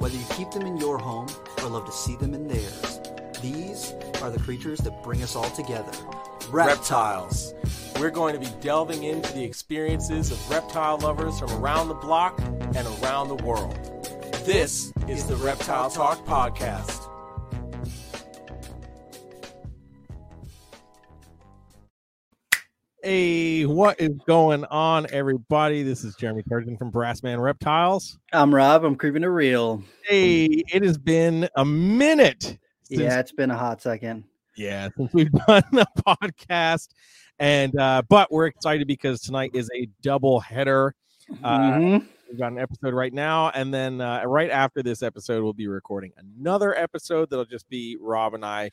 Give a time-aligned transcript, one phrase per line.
[0.00, 1.28] Whether you keep them in your home
[1.58, 3.00] or love to see them in theirs,
[3.42, 3.92] these
[4.22, 5.92] are the creatures that bring us all together.
[6.48, 7.52] Reptiles.
[7.98, 12.40] We're going to be delving into the experiences of reptile lovers from around the block
[12.40, 13.74] and around the world.
[14.46, 16.99] This is the Reptile Talk Podcast.
[23.10, 25.82] Hey, what is going on, everybody?
[25.82, 28.20] This is Jeremy Turgeon from Brassman Reptiles.
[28.32, 28.84] I'm Rob.
[28.84, 29.82] I'm creeping a reel.
[30.04, 32.56] Hey, it has been a minute.
[32.84, 34.22] Since, yeah, it's been a hot second.
[34.56, 36.90] Yeah, since we've done a podcast,
[37.40, 40.94] and uh, but we're excited because tonight is a double header.
[41.42, 42.06] Uh, Mhm.
[42.28, 45.66] We've got an episode right now, and then uh, right after this episode, we'll be
[45.66, 48.70] recording another episode that'll just be Rob and I,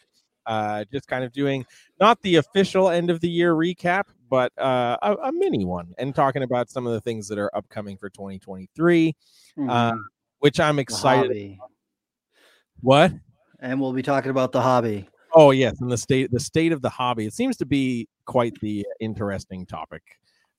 [0.47, 1.65] uh, just kind of doing
[1.99, 6.15] not the official end of the year recap, but uh, a, a mini one, and
[6.15, 9.15] talking about some of the things that are upcoming for 2023,
[9.57, 9.99] uh, Mhm.
[10.39, 11.57] which I'm excited.
[12.81, 13.11] What?
[13.59, 15.09] And we'll be talking about the hobby.
[15.33, 17.25] Oh yes, and the state the state of the hobby.
[17.25, 20.03] It seems to be quite the interesting topic.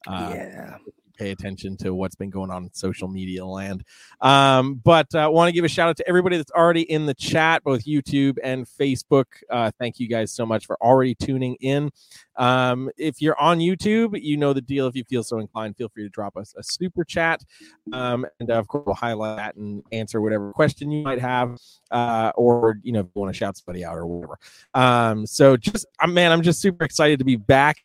[0.06, 0.76] Uh, yeah.
[1.18, 3.84] Pay attention to what's been going on in social media land.
[4.20, 7.14] Um, but uh, want to give a shout out to everybody that's already in the
[7.14, 9.26] chat, both YouTube and Facebook.
[9.50, 11.90] Uh, thank you guys so much for already tuning in.
[12.36, 14.86] Um, if you're on YouTube, you know the deal.
[14.86, 17.44] If you feel so inclined, feel free to drop us a super chat.
[17.92, 21.58] Um, and uh, of course, we'll highlight that and answer whatever question you might have,
[21.90, 24.38] uh, or you know, if you want to shout somebody out or whatever.
[24.74, 27.78] Um, so just, man, I'm just super excited to be back.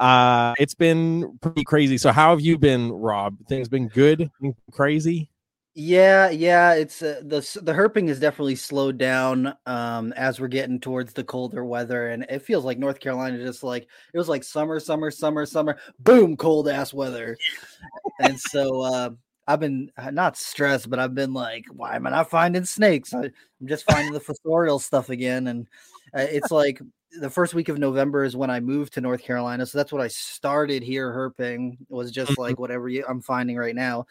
[0.00, 1.98] Uh, it's been pretty crazy.
[1.98, 3.36] So how have you been, Rob?
[3.48, 4.30] Things been good?
[4.72, 5.30] Crazy?
[5.74, 10.80] Yeah, yeah, it's uh, the the herping is definitely slowed down um as we're getting
[10.80, 14.42] towards the colder weather and it feels like North Carolina just like it was like
[14.42, 17.36] summer, summer, summer, summer, boom, cold ass weather.
[18.20, 19.10] and so uh
[19.50, 23.12] I've been uh, not stressed, but I've been like, why am I not finding snakes?
[23.12, 25.66] I, I'm just finding the fossorial stuff again and
[26.14, 26.80] uh, it's like
[27.20, 30.02] the first week of November is when I moved to North Carolina, so that's what
[30.02, 34.06] I started here herping was just like whatever you, I'm finding right now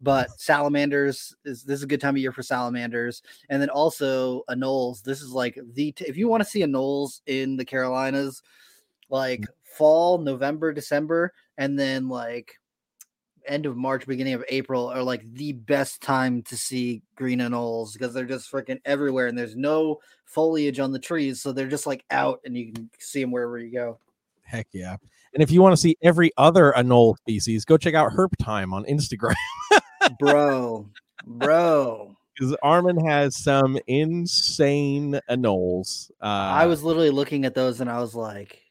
[0.00, 4.42] but salamanders is this is a good time of year for salamanders and then also
[4.48, 8.42] anoles this is like the if you want to see anoles in the carolinas
[9.10, 12.58] like fall november december and then like
[13.48, 17.92] end of march beginning of april are like the best time to see green anoles
[17.92, 21.86] because they're just freaking everywhere and there's no foliage on the trees so they're just
[21.86, 23.98] like out and you can see them wherever you go
[24.48, 24.96] Heck yeah.
[25.34, 28.72] And if you want to see every other anole species, go check out Herp Time
[28.72, 29.34] on Instagram.
[30.18, 30.88] bro
[31.26, 36.10] bro Because Armin has some insane anoles.
[36.22, 38.62] Uh, I was literally looking at those and I was like,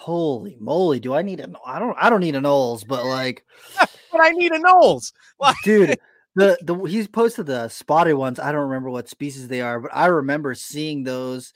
[0.00, 0.98] "Holy moly!
[0.98, 1.56] Do I need an?
[1.64, 1.96] I don't.
[2.00, 3.44] I don't need an Knowles, but like,
[3.78, 5.12] but I need a anoles.
[5.64, 5.98] dude,
[6.34, 8.38] the the he's posted the spotted ones.
[8.38, 11.52] I don't remember what species they are, but I remember seeing those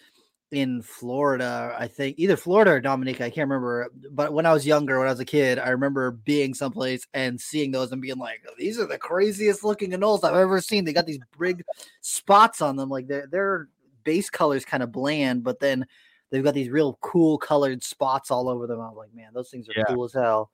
[0.52, 1.74] in Florida.
[1.78, 3.24] I think either Florida or Dominica.
[3.24, 3.90] I can't remember.
[4.10, 7.40] But when I was younger, when I was a kid, I remember being someplace and
[7.40, 10.92] seeing those and being like, "These are the craziest looking anoles I've ever seen." They
[10.92, 11.64] got these big
[12.02, 13.68] spots on them, like their their
[14.04, 15.86] base colors kind of bland, but then
[16.34, 18.80] they've got these real cool colored spots all over them.
[18.80, 19.84] I'm like, man, those things are Yeah.
[19.88, 20.50] cool as hell.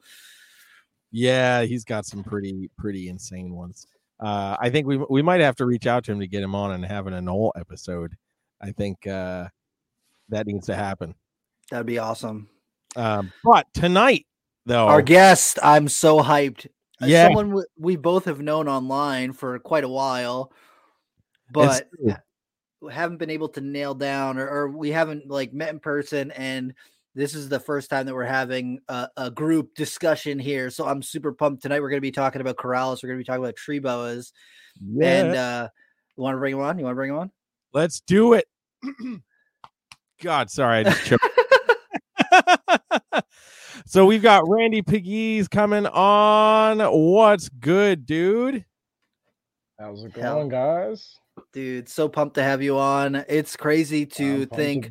[1.11, 3.87] Yeah, he's got some pretty pretty insane ones.
[4.21, 6.55] Uh, I think we we might have to reach out to him to get him
[6.55, 8.13] on and have an anole episode.
[8.61, 9.49] I think uh,
[10.29, 11.15] that needs to happen.
[11.71, 12.49] That'd be awesome.
[12.97, 14.27] Um, but tonight,
[14.67, 16.67] though, Our guest, I'm so hyped.
[17.01, 17.27] Uh, Yeah.
[17.29, 20.53] someone we both have known online for quite a while,
[21.51, 21.89] but
[22.91, 26.31] haven't been able to nail down, or, or we haven't like met in person.
[26.33, 26.75] And
[27.15, 30.71] this is the first time that we're having a, a group discussion here.
[30.71, 31.63] So I'm super pumped.
[31.63, 33.03] Tonight we're going to be talking about Corallus.
[33.03, 34.33] We're going to be talking about tree boas.
[34.81, 35.69] yeah, And uh,
[36.17, 36.79] you want to bring him on?
[36.79, 37.31] You want to bring him on?
[37.73, 38.47] let's do it.
[40.23, 41.25] God, sorry, I just choked.
[43.87, 46.79] so we've got Randy Piggies coming on.
[46.79, 48.65] What's good, dude?
[49.79, 50.37] How's it Hell.
[50.37, 51.17] going, guys?
[51.53, 53.25] Dude, so pumped to have you on.
[53.29, 54.91] It's crazy to I'm think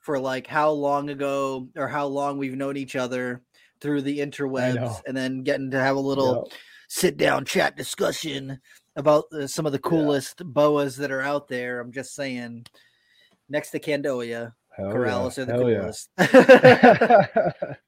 [0.00, 3.42] for like how long ago or how long we've known each other
[3.80, 6.58] through the interwebs and then getting to have a little Yep.
[6.88, 8.60] sit down chat discussion
[8.96, 11.80] about uh, some of the coolest boas that are out there.
[11.80, 12.66] I'm just saying,
[13.48, 15.42] next to Candoia, Hell Corallus yeah.
[15.42, 15.80] are the Hell yeah.
[15.80, 16.10] coolest.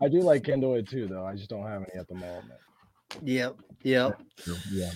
[0.00, 1.24] I do like Candoia too, though.
[1.24, 2.60] I just don't have any at the moment.
[3.22, 4.20] yep, yep.
[4.70, 4.90] Yeah,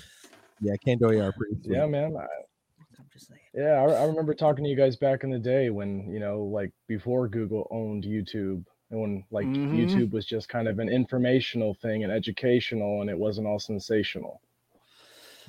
[0.62, 1.74] yeah, Candoia are pretty sweet.
[1.74, 2.16] Yeah, man.
[2.16, 3.40] I, I'm just saying.
[3.54, 6.42] yeah, I, I remember talking to you guys back in the day when you know,
[6.42, 9.74] like before Google owned YouTube, and when like Mhm.
[9.74, 14.40] YouTube was just kind of an informational thing and educational, and it wasn't all sensational.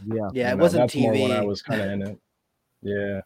[0.05, 0.29] Yeah.
[0.33, 2.19] Yeah, You it wasn't that's more when I was kind of in it.
[2.81, 3.21] Yeah.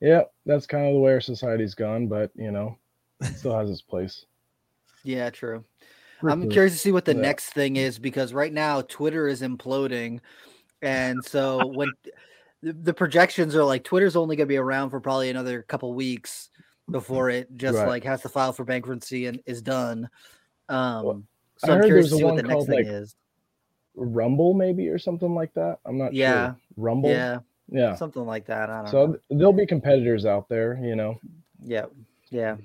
[0.00, 2.78] Yeah, that's kind of the way our society's gone, but you know,
[3.20, 4.24] it still has its place.
[5.02, 5.64] Yeah, true.
[6.20, 6.50] For I'm sure.
[6.50, 7.20] curious to see what the Yeah.
[7.20, 10.20] next thing is because right now Twitter is imploding,
[10.82, 11.90] and so when
[12.62, 15.92] the, the projections are like Twitter's only going to be around for probably another couple
[15.94, 16.50] weeks
[16.90, 17.88] before it just Right.
[17.88, 20.08] like has to file for bankruptcy and is done.
[20.68, 21.26] Um,
[21.62, 23.14] I so I'm heard curious to see what the next thing like, is.
[23.94, 25.78] Rumble maybe or something like that.
[25.84, 26.46] I'm not Yeah.
[26.48, 26.56] sure.
[26.76, 27.10] Rumble.
[27.10, 27.94] Yeah, Yeah.
[27.96, 28.70] something like that.
[28.70, 28.90] I don't know.
[28.90, 31.18] So th- there'll be competitors out there, you know.
[31.64, 31.86] Yeah,
[32.30, 32.56] yeah.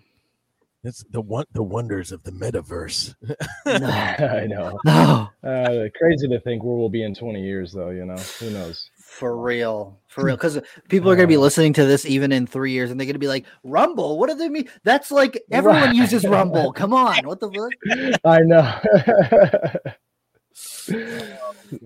[0.86, 3.16] It's the one the wonders of the metaverse.
[3.66, 4.78] No, I know.
[4.86, 7.90] no, Uh, crazy to think where we'll be in 20 years, though.
[7.92, 8.90] You know, who knows?
[8.98, 10.36] for real, for real.
[10.36, 10.60] Because
[10.90, 13.06] people are going to be Uh, listening to this even in three years, and they're
[13.06, 14.18] going to be like, "Rumble?
[14.20, 14.68] What do they mean?
[14.84, 15.96] That's like everyone Right.
[15.96, 16.74] uses Rumble.
[16.82, 18.80] Come on, what the fuck?" I know.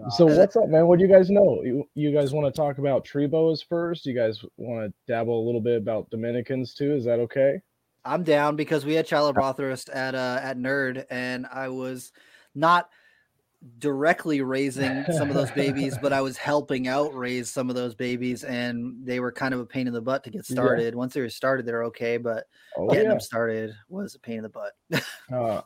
[0.10, 0.88] so what's up, man?
[0.88, 1.62] What do you guys know?
[1.64, 4.06] You, you guys want to talk about tree boas first?
[4.06, 6.96] You guys want to dabble a little bit about Dominicans too?
[6.96, 7.62] Is that okay?
[8.08, 12.12] I'm down because we had Charlotte Rothurst at uh at Nerd, and I was
[12.56, 12.90] not
[13.80, 17.96] directly raising some of those babies, but I was helping out raise some of those
[17.96, 20.52] babies, and they were kind of a pain in the butt to get Yeah.
[20.52, 20.96] started.
[20.96, 23.10] Once they were started, they're okay, but Oh getting yeah.
[23.10, 24.74] them started was a pain in the butt.
[25.32, 25.62] Uh,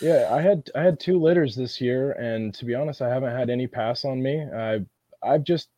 [0.00, 3.36] yeah, I had I had two litters this year, and to be honest, I haven't
[3.36, 4.42] had any pass on me.
[4.44, 4.80] I
[5.22, 5.70] I've just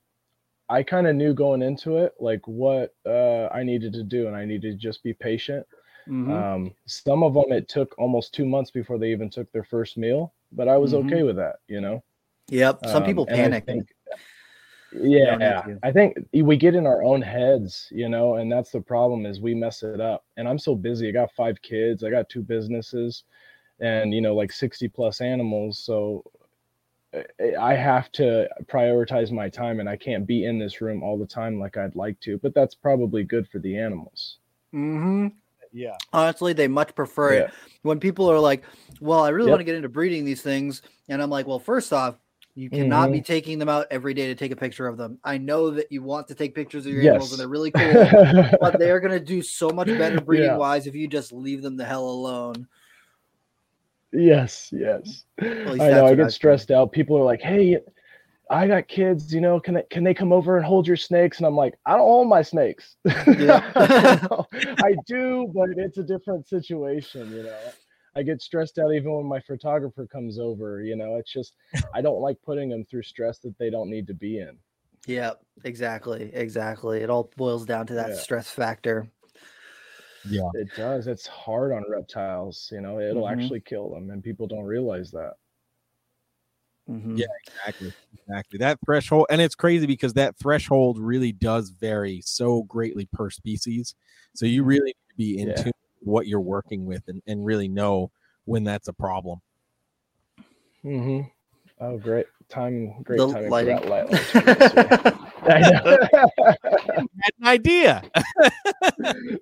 [0.69, 4.37] I kind of knew going into it like what uh, I needed to do, and
[4.37, 5.67] I needed to just be patient.
[6.09, 6.31] Mhm.
[6.31, 9.97] Um, some of them it took almost two months before they even took their first
[9.97, 11.07] meal, but I was Mhm.
[11.07, 12.03] okay with that, you know.
[12.49, 13.65] yep, some Um, people and I panic.
[13.65, 13.95] think-
[14.93, 15.77] don't yeah.
[15.83, 19.41] I think we get in our own heads, you know, and that's the problem is
[19.41, 20.25] we mess it up.
[20.37, 21.09] And I'm so busy.
[21.09, 23.25] I got five kids, I got two businesses,
[23.81, 25.79] and you know, like 60 plus animals.
[25.79, 26.23] So
[27.41, 31.17] I- I have to prioritize my time, and I can't be in this room all
[31.19, 32.39] the time like I'd like to.
[32.39, 34.39] But that's probably good for the animals.
[34.73, 35.29] hmm
[35.75, 35.97] Yeah.
[36.13, 37.51] Honestly, they much prefer it
[37.83, 38.63] when people are like,
[39.01, 39.53] "Well, I really Yep.
[39.53, 42.17] want to get into breeding these things," and I'm like, "Well, first off."
[42.57, 43.13] You cannot Mm-hmm.
[43.15, 45.19] be taking them out every day to take a picture of them.
[45.25, 47.93] I know that you want to take pictures of your animals and they're really cool,
[48.61, 50.57] but they're going to do so much better breeding Yeah.
[50.57, 52.69] wise if you just leave them the hell alone.
[54.13, 55.25] Yes, yes.
[55.41, 55.47] I
[55.91, 56.07] know.
[56.07, 56.93] I get stressed out.
[56.93, 57.79] People are like, "Hey,
[58.51, 59.33] I got kids.
[59.35, 61.75] You know, can they can they come over and hold your snakes?" And I'm like,
[61.87, 62.97] "I don't own my snakes.
[63.39, 63.61] Yeah.
[64.83, 67.31] I do, but it's a different situation.
[67.33, 67.73] You know,
[68.17, 70.83] I get stressed out even when my photographer comes over.
[70.83, 71.55] You know, it's just
[71.95, 74.59] I don't like putting them through stress that they don't need to be in.
[75.07, 75.33] Yeah,
[75.65, 76.31] exactly.
[76.33, 77.01] Exactly.
[77.01, 78.15] It all boils down to that Yeah.
[78.15, 79.07] stress factor.
[80.25, 80.49] Yeah.
[80.55, 81.07] It does.
[81.07, 82.71] It's hard on reptiles.
[82.73, 83.33] You know, it'll Mhm.
[83.33, 85.35] actually kill them, and people don't realize that.
[86.89, 87.19] Mhm.
[87.19, 87.27] Yeah.
[87.47, 87.93] Exactly.
[88.27, 88.59] Exactly.
[88.59, 93.95] That threshold, and it's crazy because that threshold really does vary so greatly per species.
[94.35, 95.55] So you really need to be in Yeah.
[95.57, 98.11] tune with what you're working with and, and really know
[98.45, 99.41] when that's a problem.
[100.85, 101.29] Mm-hmm.
[101.81, 103.03] Oh, great time!
[103.03, 103.79] Great The timing lighting.
[103.79, 104.11] for that light.
[104.11, 105.15] light choice,
[105.45, 105.55] yeah.
[105.55, 107.07] I know.
[107.21, 108.03] Had an idea.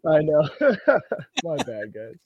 [0.07, 0.49] I know.
[1.45, 2.17] My bad, guys.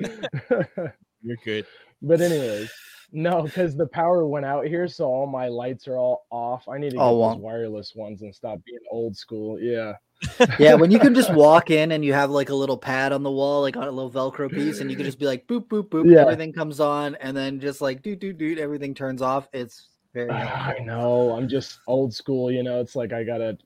[1.22, 1.66] You're good.
[2.00, 2.70] but anyways,
[3.12, 6.68] no, because the power went out here, so all my lights are all off.
[6.68, 9.60] I need to get those wireless ones and stop being old school.
[9.60, 9.94] Yeah.
[10.58, 13.22] yeah, when you can just walk in and you have like a little pad on
[13.22, 15.66] the wall, like on a little Velcro piece, and you can just be like boop
[15.66, 16.22] boop boop, Yeah.
[16.22, 19.48] everything comes on, and then just like doot doot doot, everything turns off.
[19.52, 21.32] It's very I know.
[21.32, 22.80] I'm just old school, you know.
[22.80, 23.58] It's like I got a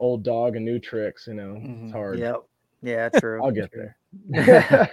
[0.00, 1.54] old dog and new tricks, you know.
[1.54, 1.84] Mhm.
[1.84, 2.18] It's hard.
[2.18, 2.42] Yep.
[2.82, 3.42] Yeah, true.
[3.42, 3.82] I'll get true.
[3.82, 3.96] there.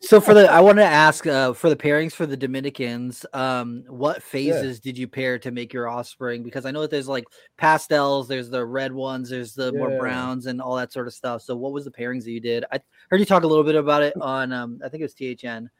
[0.00, 3.84] So for the, I want to ask uh, for the pairings for the Dominicans, um,
[3.88, 6.42] what phases did you pair to make your offspring?
[6.42, 7.24] Because I know that there's like
[7.56, 11.40] pastels, there's the red ones, there's the more browns, and all that sort of stuff.
[11.40, 12.66] So what was the pairings that you did?
[12.70, 15.14] I heard you talk a little bit about it on, um, I think it was
[15.14, 15.70] THN,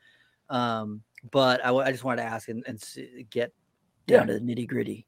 [0.49, 2.83] um, but I, w- I just wanted to ask and, and
[3.28, 3.52] get
[4.06, 5.06] down to the nitty gritty.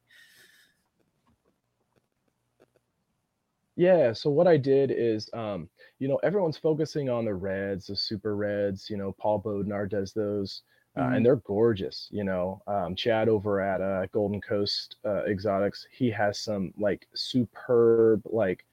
[3.75, 7.95] Yeah, so what I did is, um, you know, everyone's focusing on the reds, the
[7.95, 8.89] super reds.
[8.89, 10.61] You know, Paul Bodnar does those,
[10.95, 11.17] uh, Mhm.
[11.17, 12.07] and they're gorgeous.
[12.11, 17.07] You know, um, Chad over at uh, Golden Coast uh, Exotics, he has some like
[17.13, 18.65] superb, like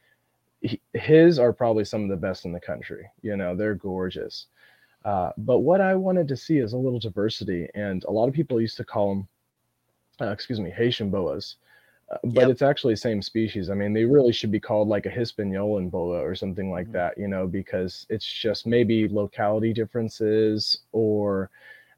[0.60, 3.06] he, his are probably some of the best in the country.
[3.22, 4.46] You know, they're gorgeous.
[5.04, 8.34] Uh, but what I wanted to see is a little diversity, and a lot of
[8.34, 9.28] people used to call them,
[10.20, 11.56] uh, excuse me, Haitian boas.
[12.22, 12.50] But Yep.
[12.50, 13.70] it's actually same species.
[13.70, 16.92] I mean, they really should be called like a Hispaniolan boa or something like Mhm.
[16.92, 21.50] that, you know, because it's just maybe locality differences or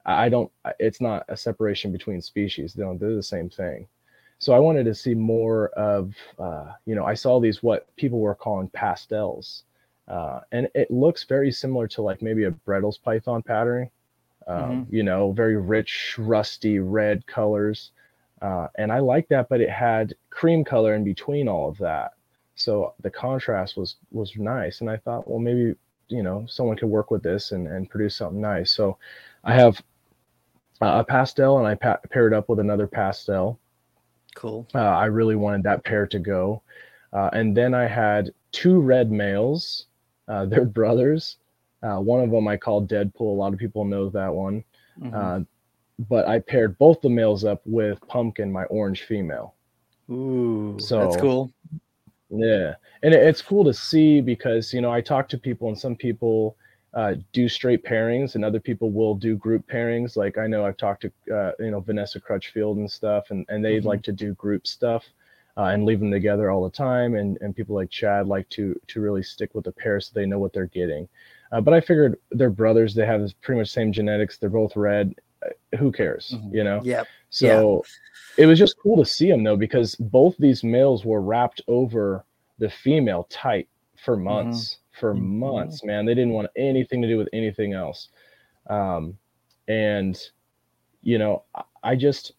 [0.05, 2.75] I don't, it's not a separation between species.
[2.75, 3.87] They don't, they're the same thing.
[4.39, 8.21] so I wanted to see more of, uh, you know, I saw these what people
[8.21, 9.65] were calling pastels,
[10.09, 13.81] uh, and it looks very similar to like maybe a Bredl's python pattern,
[14.41, 17.91] um, you know, very rich, rusty red colors.
[18.43, 22.13] Uh, and I like that, but it had cream color in between all of that.
[22.55, 24.81] So the contrast was was nice.
[24.81, 25.75] And I thought, well, maybe,
[26.09, 28.71] you know, someone could work with this and, and produce something nice.
[28.73, 28.99] So
[29.45, 29.83] I have
[30.81, 33.59] a pastel and I pa- paired up with another pastel.
[34.35, 34.67] Cool.
[34.75, 36.63] Uh, I really wanted that pair to go.
[37.13, 39.87] Uh, and then I had two red males.
[40.29, 41.39] Uh, they're brothers.
[41.83, 43.21] Uh, one of them I called Deadpool.
[43.21, 44.65] A lot of people know that one.
[45.01, 45.47] Mhm.
[45.99, 49.55] But I paired both the males up with Pumpkin, my orange female.
[50.11, 51.53] Ooh, that's cool.
[52.31, 55.79] Yeah, and it, it's cool to see because you know I talk to people and
[55.79, 56.57] some people
[56.95, 60.17] uh, do straight pairings and other people will do group pairings.
[60.17, 63.65] Like I know I've talked to uh, you know Vanessa Crutchfield and stuff, and and
[63.65, 63.85] they Mhm.
[63.85, 65.05] like to do group stuff
[65.57, 67.15] uh, and leave them together all the time.
[67.15, 70.27] And and people like Chad like to to really stick with the pair so they
[70.27, 71.09] know what they're getting.
[71.53, 72.95] Uh, but I figured they're brothers.
[72.95, 74.37] They have pretty much same genetics.
[74.37, 75.15] They're both red.
[75.77, 76.35] Who cares?
[76.35, 76.55] Mhm.
[76.55, 76.81] You know.
[76.85, 77.07] Yep.
[77.31, 77.85] So
[78.37, 82.25] it was just cool to see them though, because both these males were wrapped over
[82.59, 84.79] the female tight for months.
[84.93, 85.21] For Mhm.
[85.21, 86.07] months, man.
[86.07, 88.09] They didn't want anything to do with anything else.
[88.69, 89.19] Um,
[89.69, 90.19] and
[91.03, 92.33] you know, I- I just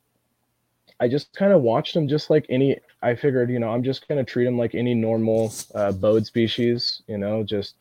[0.99, 4.07] I just kind of watched them just like any I figured, you know, I'm just
[4.07, 7.75] gonna treat them like any normal uh boid species, you know, just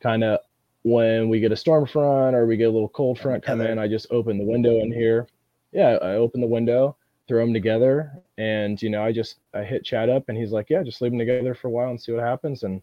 [0.00, 0.40] kind of
[0.82, 3.78] when we get a storm front or we get a little cold front come in,
[3.78, 5.28] I just open the window in here.
[5.72, 6.96] Yeah, I open the window,
[7.28, 10.68] throw them together, and you know, I just I hit Chad up, and he's like,
[10.68, 12.82] "Yeah, just leave them together for a while and see what happens." And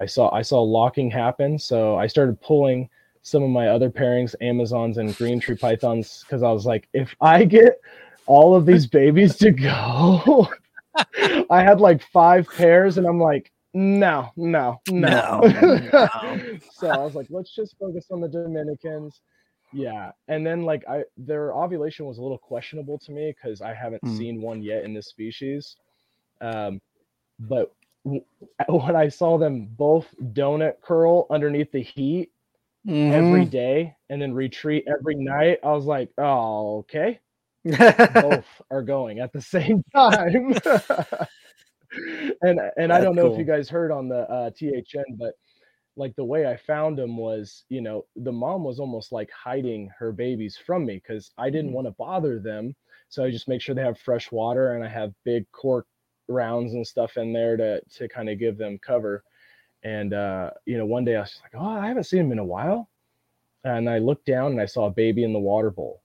[0.00, 2.88] I saw I saw locking happen, so I started pulling
[3.22, 7.16] some of my other pairings, Amazons and green tree pythons, because I was like, if
[7.22, 7.80] I get
[8.26, 10.46] all of these babies to go,
[11.50, 15.08] I had like five pairs, and I'm like, no, no, no.
[15.08, 15.40] No,
[15.92, 16.38] no.
[16.70, 19.20] so I was like, let's just focus on the Dominicans.
[19.72, 23.74] Yeah, and then like I their ovulation was a little questionable to me because I
[23.74, 24.16] haven't Hmm.
[24.16, 25.76] seen one yet in this species.
[26.40, 26.80] Um,
[27.40, 27.72] but
[28.04, 28.24] w-
[28.68, 32.30] when I saw them both donut curl underneath the heat
[33.10, 33.50] every Mhm.
[33.50, 37.20] day and then retreat every night, I was like, oh, okay
[37.66, 38.18] Mm-hmm.
[38.20, 40.54] both are going at the same time.
[42.42, 45.34] And and I don't know if you guys heard on the uh, THN, but
[45.96, 49.90] like the way I found them was, you know, the mom was almost like hiding
[49.98, 51.74] her babies from me because I didn't Mm.
[51.74, 52.74] want to bother them.
[53.08, 55.86] So I just make sure they have fresh water and I have big cork
[56.28, 59.24] rounds and stuff in there to to kind of give them cover.
[59.84, 62.32] And uh, you know, one day I was just like, oh, I haven't seen them
[62.32, 62.90] in a while.
[63.64, 66.02] And I looked down and I saw a baby in the water bowl.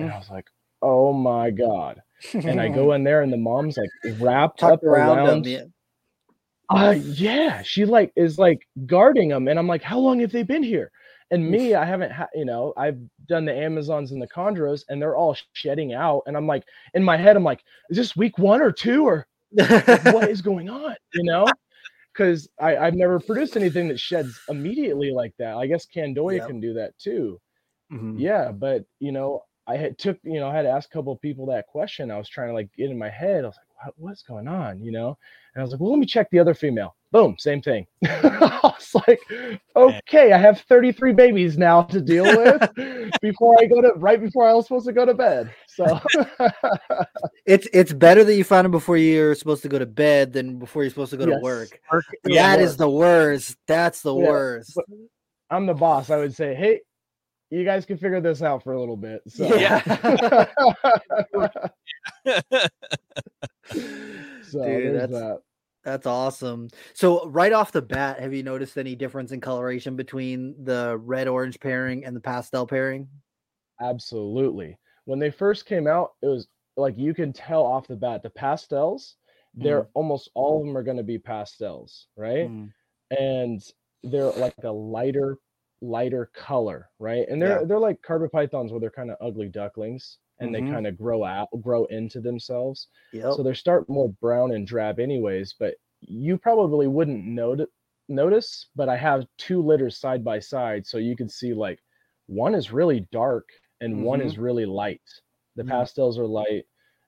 [0.00, 0.48] And I was like,
[0.82, 2.02] oh my God.
[2.32, 3.90] And I go in there and the mom's like
[4.20, 5.44] wrapped up around, around.
[5.44, 5.52] them.
[5.52, 5.64] Yeah.
[6.70, 9.48] Uh, yeah, she like is like guarding them.
[9.48, 10.90] And I'm like, how long have they been here?
[11.30, 15.00] And me, I haven't, ha- you know, I've done the Amazons and the Chondros and
[15.00, 16.22] they're all shedding out.
[16.26, 19.26] And I'm like, in my head, I'm like, is this week one or two or
[20.04, 20.96] what is going on?
[21.12, 21.46] You know?
[22.12, 25.56] Because I've never produced anything that sheds immediately like that.
[25.56, 26.46] I guess Candoia Yep.
[26.46, 27.40] can do that too.
[27.92, 28.14] Mhm.
[28.18, 31.12] Yeah, but you know, I had took, you know, I had to ask a couple
[31.12, 32.10] of people that question.
[32.10, 33.44] I was trying to like get in my head.
[33.44, 34.82] I was like, what, what's going on?
[34.82, 35.16] You know?
[35.54, 36.96] And I was like, well, let me check the other female.
[37.12, 37.86] Boom, same thing.
[38.04, 39.20] I was like,
[39.76, 42.60] okay, I have 33 babies now to deal with
[43.22, 45.50] before I go to right before I was supposed to go to bed.
[45.68, 46.00] So
[47.46, 50.58] It's it's better that you found them before you're supposed to go to bed than
[50.58, 51.42] before you're supposed to go to Yes.
[51.42, 51.80] work.
[52.26, 52.78] Yeah, That is work.
[52.78, 53.56] the worst.
[53.66, 54.72] That's the Yeah, worst.
[54.74, 54.84] but-
[55.50, 56.10] I'm the boss.
[56.10, 56.80] I would say, hey,
[57.50, 59.22] you guys can figure this out for a little bit.
[59.28, 59.80] So Yeah.
[64.42, 65.38] so Dude, that's- that.
[65.84, 66.68] That's awesome.
[66.94, 71.28] So right off the bat, have you noticed any difference in coloration between the red
[71.28, 73.06] orange pairing and the pastel pairing?
[73.82, 74.78] Absolutely.
[75.04, 76.48] When they first came out, it was
[76.78, 79.16] like you can tell off the bat the pastels,
[79.52, 79.88] they're Mm.
[79.92, 82.48] almost all of them are going to be pastels, right?
[82.48, 82.72] Mm.
[83.10, 83.62] And
[84.02, 85.36] they're like a lighter
[85.88, 87.26] lighter color, right?
[87.28, 87.64] And they're Yeah.
[87.66, 90.54] they're like carpet pythons where they're kind of ugly ducklings and Mhm.
[90.54, 92.88] they kind of grow out grow into themselves.
[93.12, 93.38] Yep.
[93.38, 97.68] So they're start more brown and drab anyways, but you probably wouldn't notice
[98.08, 101.80] notice, but I have two litters side by side so you can see like
[102.26, 103.48] one is really dark
[103.80, 104.20] and one Mhm.
[104.20, 105.02] is really light.
[105.56, 105.84] The Mm.
[105.84, 106.66] pastels are light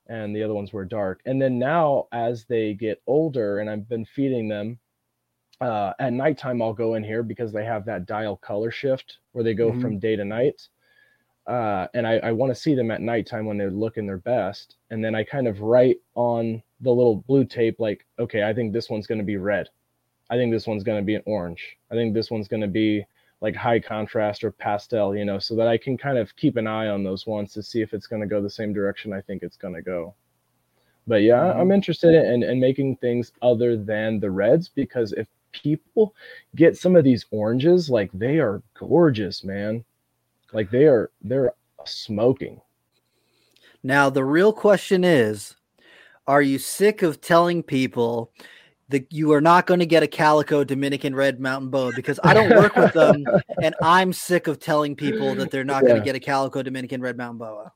[0.09, 1.21] and the other ones were dark.
[1.27, 4.81] And then now as they get older and I've been feeding them
[5.61, 9.45] uh, at nighttime I'll go in here because they have that diel color shift where
[9.45, 9.81] they go Mhm.
[9.81, 10.69] from day to night.
[11.47, 14.77] uh, and I, I want to see them at nighttime when they're looking their best.
[14.91, 18.73] And then I kind of write on the little blue tape, like, okay, I think
[18.73, 19.69] this one's going to be red.
[20.29, 21.79] I think this one's going to be an orange.
[21.91, 23.05] I think this one's going to be
[23.41, 26.67] like high contrast or pastel, you know, so that I can kind of keep an
[26.67, 29.21] eye on those ones to see if it's going to go the same direction I
[29.21, 30.15] think it's going to go.
[31.07, 31.61] But yeah, mm-hmm.
[31.61, 35.29] I'm interested in, in making things other than the reds because if
[35.63, 36.15] people
[36.55, 39.85] get some of these oranges, like they are gorgeous, man.
[40.53, 41.53] Like they are they're
[41.85, 42.61] smoking.
[43.83, 45.55] Now the real question is,
[46.27, 48.33] are you sick of telling people
[48.89, 52.35] that you are not going to get a calico Dominican red mountain boa because I
[52.35, 53.25] don't work with them
[53.63, 55.89] and I'm sick of telling people that they're not yeah.
[55.89, 57.73] going to get a calico Dominican red mountain boa.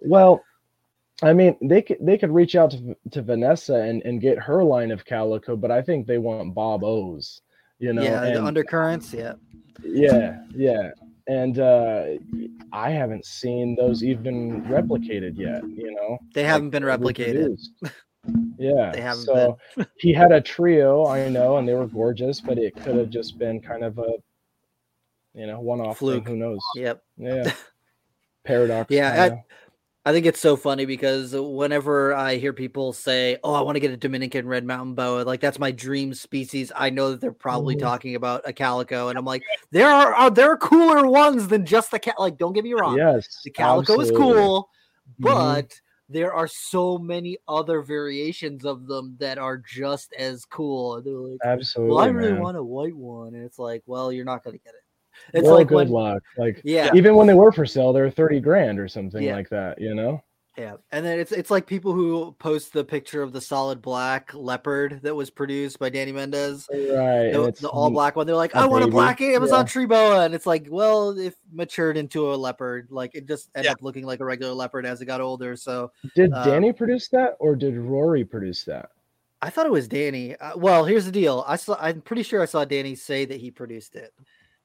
[0.00, 0.42] Well,
[1.22, 4.64] I mean, they could they could reach out to, to Vanessa and, and get her
[4.64, 7.42] line of calico, but I think they want Bob O's,
[7.78, 8.02] you know.
[8.02, 9.34] Yeah, and, the undercurrents, yeah.
[9.82, 10.90] Yeah, yeah
[11.26, 12.04] and uh,
[12.72, 15.62] I haven't seen those even replicated yet.
[15.68, 17.58] You know, they haven't like, been replicated.
[18.58, 19.24] yeah, they haven't.
[19.24, 19.58] So
[19.98, 23.38] he had a trio, I know, and they were gorgeous, but it could have just
[23.38, 24.12] been kind of a,
[25.34, 26.24] you know, one-off fluke.
[26.24, 26.60] Thing, who knows?
[26.76, 27.02] Yep.
[27.16, 27.52] Yeah.
[28.44, 28.90] Paradox.
[28.90, 29.36] Yeah.
[30.04, 33.80] I think it's so funny because whenever I hear people say, "Oh, I want to
[33.80, 36.72] get a Dominican red mountain boa," like that's my dream species.
[36.74, 37.86] I know that they're probably mm-hmm.
[37.86, 41.64] talking about a calico, and I'm like, there are, are there are cooler ones than
[41.64, 42.16] just the cat.
[42.18, 44.12] Like, don't get me wrong, yes, the calico absolutely.
[44.12, 45.22] is cool, mm-hmm.
[45.22, 46.12] but mm-hmm.
[46.14, 51.00] there are so many other variations of them that are just as cool.
[51.00, 51.94] They're like, absolutely.
[51.94, 52.42] Well, I really man.
[52.42, 54.81] want a white one, and it's like, well, you're not going to get it.
[55.34, 56.22] It's well, like good when, luck.
[56.36, 59.34] Like yeah, even when they were for sale, they're 30 grand or something yeah.
[59.34, 60.22] like that, you know?
[60.56, 60.76] Yeah.
[60.90, 65.00] And then it's it's like people who post the picture of the solid black leopard
[65.02, 66.68] that was produced by Danny Mendez.
[66.70, 67.32] Right.
[67.32, 68.26] The, the all black one.
[68.26, 69.64] They're like, I want a black Amazon yeah.
[69.64, 70.24] tree boa.
[70.24, 73.72] And it's like, well, if matured into a leopard, like it just ended yeah.
[73.72, 75.56] up looking like a regular leopard as it got older.
[75.56, 78.90] So did um, Danny produce that or did Rory produce that?
[79.40, 80.36] I thought it was Danny.
[80.36, 81.44] Uh, well, here's the deal.
[81.48, 81.76] I saw.
[81.80, 84.12] I'm pretty sure I saw Danny say that he produced it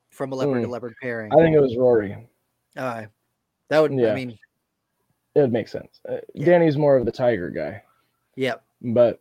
[0.10, 0.64] from a leopard mm.
[0.64, 1.32] to leopard pairing.
[1.34, 2.28] I think it was Rory.
[2.76, 3.08] Right.
[3.70, 4.12] That would, yeah.
[4.12, 4.38] I mean,
[5.36, 6.00] it would make sense.
[6.08, 6.46] Uh, yeah.
[6.46, 7.84] Danny's more of the tiger guy.
[8.36, 8.64] Yep.
[8.82, 9.20] But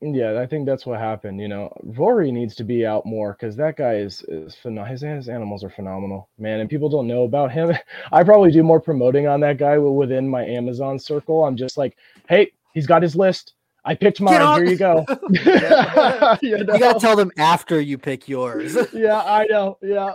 [0.00, 1.40] yeah, I think that's what happened.
[1.40, 4.92] You know, Rory needs to be out more because that guy is is phenomenal.
[4.92, 7.72] His, his animals are phenomenal, man, and people don't know about him.
[8.12, 11.44] I probably do more promoting on that guy within my Amazon circle.
[11.44, 11.96] I'm just like,
[12.28, 13.54] hey, he's got his list.
[13.84, 14.40] I picked mine.
[14.56, 15.04] Here you go.
[15.30, 16.38] you, know?
[16.42, 18.76] you gotta tell them after you pick yours.
[18.92, 19.78] yeah, I know.
[19.82, 20.12] Yeah,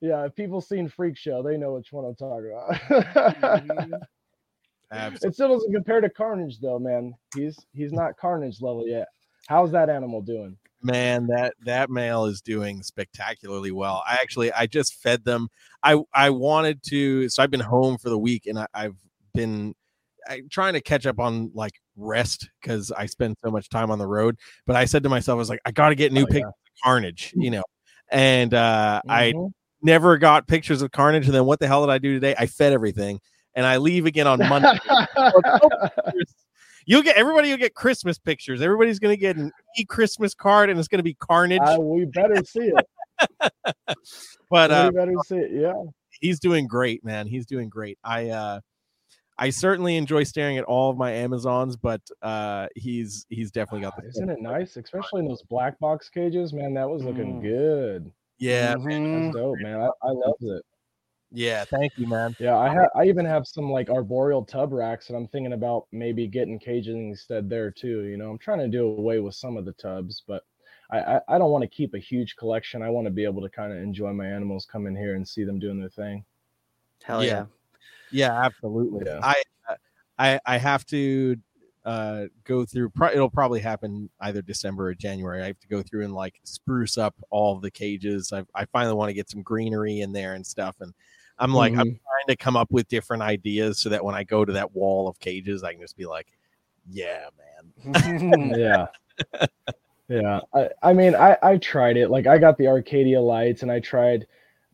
[0.00, 0.26] yeah.
[0.26, 3.62] If people seen Freak Show, they know which one I'm talking about.
[3.62, 3.94] Mm-hmm.
[4.90, 5.28] Absolutely.
[5.28, 7.14] It still doesn't compare to Carnage, though, man.
[7.34, 9.08] He's he's not Carnage level yet.
[9.46, 10.56] How's that animal doing?
[10.82, 14.02] Man, that that male is doing spectacularly well.
[14.06, 15.48] I actually I just fed them.
[15.82, 18.96] I I wanted to, so I've been home for the week, and I, I've
[19.34, 19.74] been
[20.28, 23.98] I, trying to catch up on like rest because I spend so much time on
[23.98, 24.36] the road.
[24.66, 26.42] But I said to myself, I was like, I got to get new oh, pictures
[26.42, 26.48] yeah.
[26.48, 27.64] of Carnage, you know.
[28.10, 29.10] And uh, mm-hmm.
[29.10, 29.34] I
[29.82, 31.26] never got pictures of Carnage.
[31.26, 32.34] And then what the hell did I do today?
[32.38, 33.20] I fed everything,
[33.54, 34.78] and I leave again on Monday.
[36.86, 37.48] You'll get everybody.
[37.48, 38.62] You'll get Christmas pictures.
[38.62, 41.60] Everybody's going to get an e Christmas card, and it's going to be Carnage.
[41.62, 42.86] Uh, we better see it.
[44.50, 45.50] but uh, we better see it.
[45.52, 45.74] Yeah,
[46.18, 47.26] he's doing great, man.
[47.26, 47.98] He's doing great.
[48.02, 48.60] I uh,
[49.38, 53.96] I certainly enjoy staring at all of my Amazons, but uh, he's he's definitely got
[53.96, 54.08] the.
[54.08, 56.74] Isn't it nice, especially in those black box cages, man?
[56.74, 57.42] That was looking mm.
[57.42, 58.12] good.
[58.38, 59.24] Yeah, mm-hmm.
[59.24, 59.80] that's dope, man.
[59.80, 60.62] I, I loved it.
[61.30, 62.34] Yeah, thank you, man.
[62.40, 62.88] Yeah, I have.
[62.96, 66.94] I even have some like arboreal tub racks, and I'm thinking about maybe getting cages
[66.94, 68.04] instead there too.
[68.04, 70.42] You know, I'm trying to do away with some of the tubs, but
[70.90, 72.82] I I, I don't want to keep a huge collection.
[72.82, 75.28] I want to be able to kind of enjoy my animals, come in here and
[75.28, 76.24] see them doing their thing.
[77.04, 77.30] Hell yeah.
[77.30, 77.44] yeah.
[78.10, 79.04] Yeah, absolutely.
[79.06, 79.20] Yeah.
[79.22, 79.74] I uh,
[80.18, 81.36] I I have to
[81.84, 82.90] uh, go through.
[82.90, 85.42] Pro- it'll probably happen either December or January.
[85.42, 88.30] I have to go through and like spruce up all the cages.
[88.32, 90.76] I, I finally want to get some greenery in there and stuff.
[90.80, 90.92] And
[91.38, 91.80] I'm like, mm-hmm.
[91.80, 94.74] I'm trying to come up with different ideas so that when I go to that
[94.74, 96.26] wall of cages, I can just be like,
[96.90, 97.28] yeah,
[97.84, 98.54] man.
[98.58, 98.86] yeah.
[100.08, 100.40] Yeah.
[100.54, 102.10] I, I mean, I, I tried it.
[102.10, 104.26] Like, I got the Arcadia lights and I tried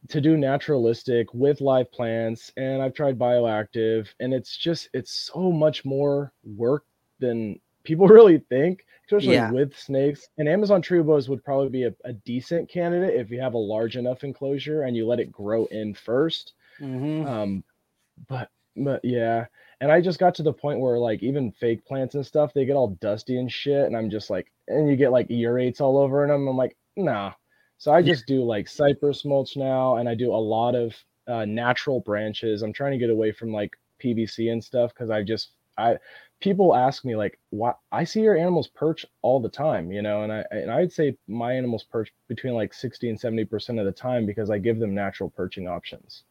[0.08, 5.50] to do naturalistic with live plants and I've tried bioactive and it's just it's so
[5.50, 6.84] much more work
[7.20, 9.50] than people really think, especially yeah.
[9.50, 10.28] with snakes.
[10.38, 13.58] And Amazon tree boas would probably be a, a, decent candidate if you have a
[13.58, 17.26] large enough enclosure and you let it grow in 1st mm-hmm.
[17.26, 17.64] Um,
[18.28, 19.46] but but yeah,
[19.80, 22.64] and I just got to the point where like even fake plants and stuff, they
[22.64, 25.96] get all dusty and shit, and I'm just like, and you get like urates all
[25.96, 26.48] over them.
[26.48, 27.32] I'm like, nah,
[27.85, 30.94] so I just do like cypress mulch now, and I do a lot of
[31.29, 32.62] uh, natural branches.
[32.62, 35.99] I'm trying to get away from like PVC and stuff because I just I
[36.40, 40.23] people ask me like why I see your animals perch all the time, you know,
[40.23, 43.85] and I and I'd say my animals perch between like 60 and 70 percent of
[43.85, 46.23] the time because I give them natural perching options.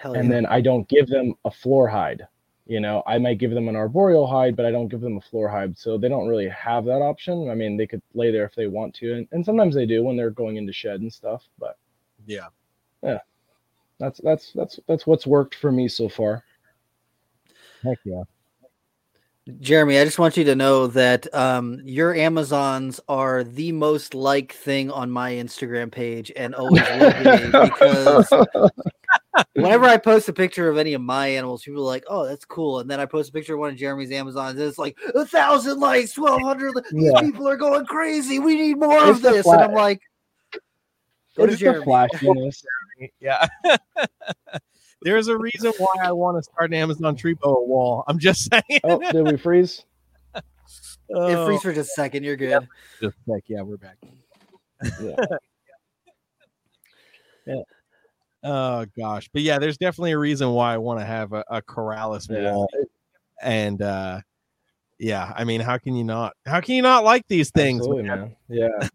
[0.00, 0.36] Hell And yeah.
[0.36, 2.26] then I don't give them a floor hide.
[2.66, 5.20] You know, I might give them an arboreal hide, but I don't give them a
[5.20, 5.76] floor hide.
[5.76, 7.50] So they don't really have that option.
[7.50, 10.02] I mean, they could lay there if they want to, and, and sometimes they do
[10.02, 11.76] when they're going into shed and stuff, but
[12.26, 12.48] Yeah.
[13.02, 13.20] Yeah.
[13.98, 16.42] That's that's that's that's what's worked for me so far.
[17.82, 18.24] Heck yeah.
[19.60, 24.54] Jeremy, I just want you to know that um, your Amazons are the most like
[24.54, 28.32] thing on my Instagram page and always will be because
[29.52, 32.46] whenever I post a picture of any of my animals, people are like, "Oh, that's
[32.46, 34.96] cool," and then I post a picture of one of Jeremy's Amazons, and it's like
[35.14, 36.72] a thousand likes, twelve hundred.
[36.92, 37.20] Yeah.
[37.20, 38.38] people are going crazy.
[38.38, 40.00] We need more It's of the this, and I'm like,
[41.36, 42.64] "Go to It's the Jeremy." flashiness.
[43.20, 43.46] Yeah.
[45.04, 48.04] There's a reason why I want to start an Amazon tree boa wall.
[48.08, 48.80] I'm just saying.
[48.84, 49.84] oh, did we freeze?
[50.34, 50.42] It
[51.14, 52.24] Oh, freeze for just a second.
[52.24, 52.66] You're good.
[53.02, 53.44] just a sec.
[53.46, 53.98] Yeah, we're back.
[57.46, 57.56] Yeah.
[58.42, 61.60] Oh gosh, but yeah, there's definitely a reason why I want to have a, a
[61.62, 62.52] Corallus Yeah.
[62.54, 62.68] wall,
[63.42, 64.20] and uh
[64.98, 66.32] yeah, I mean, how can you not?
[66.46, 67.80] How can you not like these things?
[67.80, 68.36] Absolutely, man.
[68.48, 68.68] Yeah.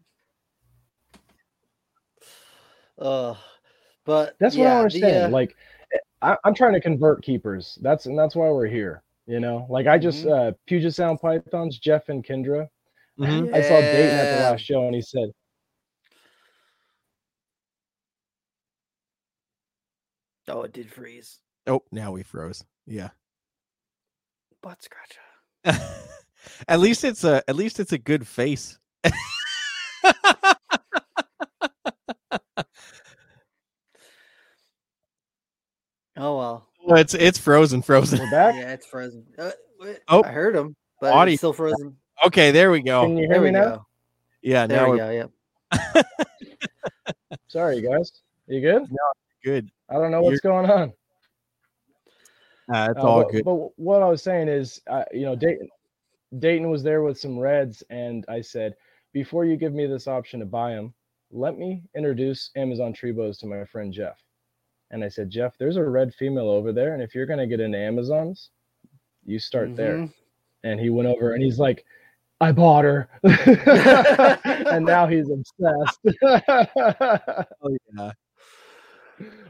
[2.98, 3.34] Uh,
[4.04, 5.24] but That's what yeah, I the, understand.
[5.24, 5.56] uh, like,
[6.22, 7.78] I, I'm trying to convert keepers.
[7.82, 9.02] That's and that's why we're here.
[9.26, 10.50] You know, like I just Mm-hmm.
[10.50, 12.68] uh Puget Sound Pythons, Jeff and Kendra.
[13.18, 13.54] Mhm.
[13.54, 15.30] I saw Dayton at the last show, and he said,
[20.48, 21.38] oh, it did freeze.
[21.66, 22.64] Oh, now we froze.
[22.86, 23.10] Yeah.
[24.62, 25.20] Butt scratcher.
[26.68, 28.78] at least it's a at least it's a good face.
[36.20, 36.68] Oh well.
[36.98, 38.18] it's it's frozen, frozen.
[38.18, 38.54] "We're back.
[38.54, 39.24] Yeah, it's frozen.
[39.38, 39.50] Uh,
[40.08, 40.22] Oh.
[40.22, 41.32] I heard him, but Audio.
[41.32, 41.96] it's still frozen.
[42.26, 43.02] Okay, there we go.
[43.04, 43.64] Can you hear There me now?
[43.76, 43.86] go.
[44.42, 45.30] Yeah, There now we we're go.
[45.72, 46.04] Yep.
[47.48, 48.12] Sorry, you guys.
[48.46, 48.82] You good?
[48.82, 48.98] No,
[49.42, 49.70] good.
[49.88, 50.92] I don't know what's going on.
[52.72, 53.44] Uh, it's Uh, all but, good.
[53.44, 55.68] But what I was saying is, uh, you know, Dayton,
[56.38, 58.74] Dayton was there with some reds, and I said,
[59.14, 60.92] before you give me this option to buy them,
[61.32, 64.18] let me introduce Amazon tree boas to my friend Jeff.
[64.90, 67.60] And I said, Jeff, there's a red female over there, and if you're gonna get
[67.60, 68.50] into Amazons,
[69.24, 69.98] you start there.
[69.98, 70.12] Mhm.
[70.64, 71.84] And he went over and he's like,
[72.40, 76.00] I bought her, and now he's obsessed.
[77.62, 78.12] Oh, yeah.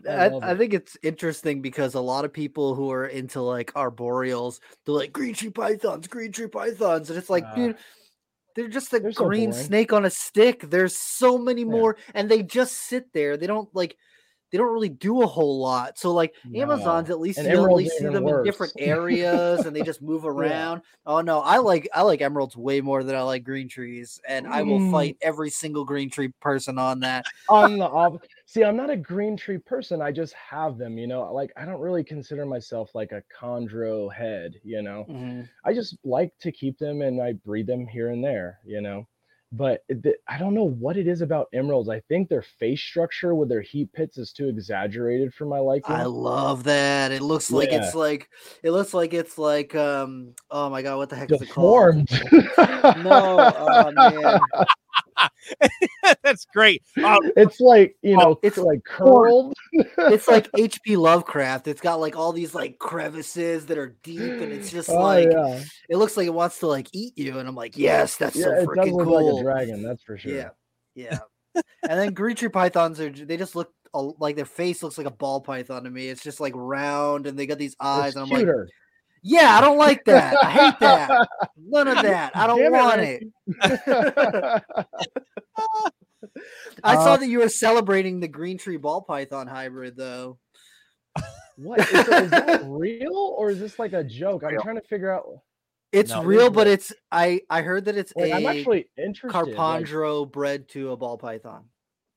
[0.08, 3.72] I, love I think it's interesting because a lot of people who are into like
[3.74, 7.76] arboreals, they're like green tree pythons, green tree pythons, and it's like, Uh, dude,
[8.56, 9.64] they're just a they're green boring.
[9.64, 10.68] snake on a stick.
[10.68, 11.68] There's so many Yeah.
[11.68, 13.36] more, and they just sit there.
[13.36, 13.96] They don't like,
[14.50, 15.98] they don't really do a whole lot.
[15.98, 19.74] So like Amazons, at least And you don't really see them in different areas, and
[19.74, 20.82] they just move around.
[21.06, 24.46] Oh no, I like I like emeralds way more than I like green trees, and
[24.46, 24.90] I will Mm.
[24.90, 27.26] fight every single green tree person on that.
[27.48, 31.06] I'm the op- see i'm not a green tree person i just have them you
[31.06, 35.50] know like i don't really consider myself like a chondro head you know Mhm.
[35.64, 39.06] i just like to keep them and i breed them here and there you know
[39.52, 43.34] but the- i don't know what it is about emeralds i think their face structure
[43.34, 47.10] with their heat pits is too exaggerated for my liking I love that.
[47.10, 47.84] It looks like Yeah.
[47.84, 48.28] it's like
[48.62, 52.08] it looks like it's like um oh my god, what the heck is it called?
[53.02, 54.40] No, oh man.
[56.22, 56.82] That's great.
[56.98, 61.68] Oh, it's like you oh, know it's like curled It's like HP Lovecraft.
[61.68, 65.28] It's got like all these like crevices that are deep and it's just oh like
[65.30, 68.36] yeah it looks like it wants to like eat you and I'm like, "Yes, that's
[68.36, 70.48] yeah so it does freaking look cool." like a dragon that's for sure Yeah.
[70.94, 71.18] Yeah.
[71.88, 75.40] and then tree pythons are they just look like their face looks like a ball
[75.40, 76.08] python to me.
[76.08, 78.68] It's just like round and they got these eyes it's and I'm like, cuter.
[79.22, 80.36] "Yeah, I don't like that.
[80.42, 81.28] I hate that.
[81.56, 82.36] None of that.
[82.36, 83.30] I don't Damn want Randy.
[83.48, 84.62] it."
[86.84, 90.38] I saw Uh, that you were celebrating the green tree ball python hybrid though.
[91.56, 94.42] What is, it- is that real or is this like a joke?
[94.44, 95.26] I'm trying to figure out.
[95.92, 99.56] It's No, real, but it's I I heard that it's Wait, a I'm actually interested.
[99.56, 101.64] like- bred to a ball python.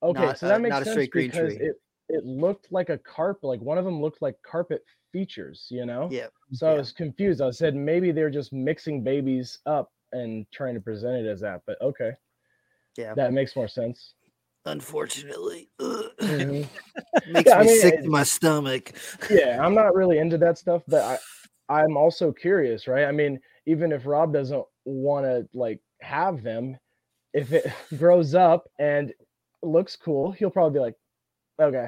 [0.04, 1.66] okay, not so a- that makes not a sense straight green because tree.
[1.68, 1.76] it
[2.10, 3.44] it looked like a carpet.
[3.46, 5.67] Like one of them looked like carpet features.
[5.69, 6.10] You know.
[6.12, 6.28] Yeah.
[6.52, 7.39] So I was confused.
[7.41, 11.62] I said maybe they're just mixing babies up and trying to present it as that.
[11.65, 12.12] But okay,
[12.97, 13.13] Yeah.
[13.13, 14.15] that makes more sense.
[14.65, 16.67] Unfortunately, ugh, Mhm.
[17.28, 18.93] makes Yeah, I me mean, sick it- to my stomach.
[19.30, 21.17] yeah, I'm not really into that stuff, but I
[21.69, 23.06] I'm also curious, right?
[23.06, 26.78] I mean, even if Rob doesn't want to like have them,
[27.34, 27.65] if it
[27.97, 29.13] grows up and
[29.62, 30.95] looks cool, he'll probably be like,
[31.60, 31.88] okay,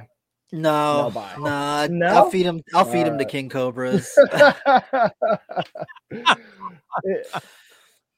[0.51, 2.08] No, No, nah, No?
[2.08, 2.62] I'll feed him.
[2.73, 4.17] I'll feed him to king cobras.
[7.03, 7.27] It-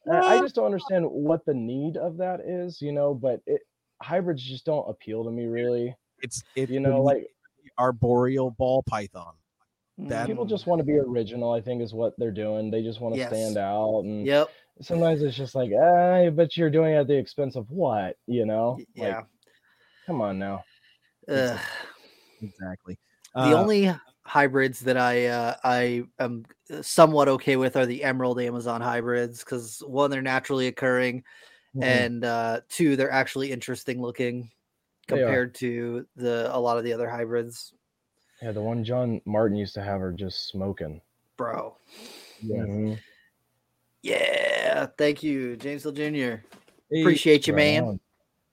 [0.10, 3.14] I I just don't understand what the need of that is, you know.
[3.14, 3.62] But it,
[4.02, 5.94] hybrids just don't appeal to me really.
[6.22, 7.28] It's it, You know, like
[7.78, 9.34] arboreal ball python.
[9.98, 11.52] That- people Mm, just want to be original.
[11.52, 12.72] I think is what they're doing.
[12.72, 13.30] They just want to Yes.
[13.30, 14.50] stand out, and Yep.
[14.82, 18.46] sometimes it's just like, ah, but you're doing it at the expense of what, you
[18.46, 18.76] know?
[18.78, 19.24] y- Like, Yeah.
[20.06, 20.64] come on now.
[22.42, 22.98] Exactly.
[23.36, 23.92] the Uh, only
[24.24, 26.46] hybrids that I uh, I am
[26.82, 31.24] somewhat okay with are the Emerald Amazon hybrids because one, they're naturally occurring,
[31.76, 31.84] Mhm.
[31.84, 34.52] and uh, two, they're actually interesting looking
[35.08, 37.74] compared to the a lot of the other hybrids.
[38.42, 41.02] yeah, the one John Martin used to have are just smoking.
[41.38, 41.78] Bro,
[42.42, 42.68] yes.
[42.68, 43.00] Mhm.
[44.04, 46.44] yeah, thank you, James Hill Jr.
[46.90, 47.84] Hey, Appreciate you, Right man.
[47.84, 48.00] on.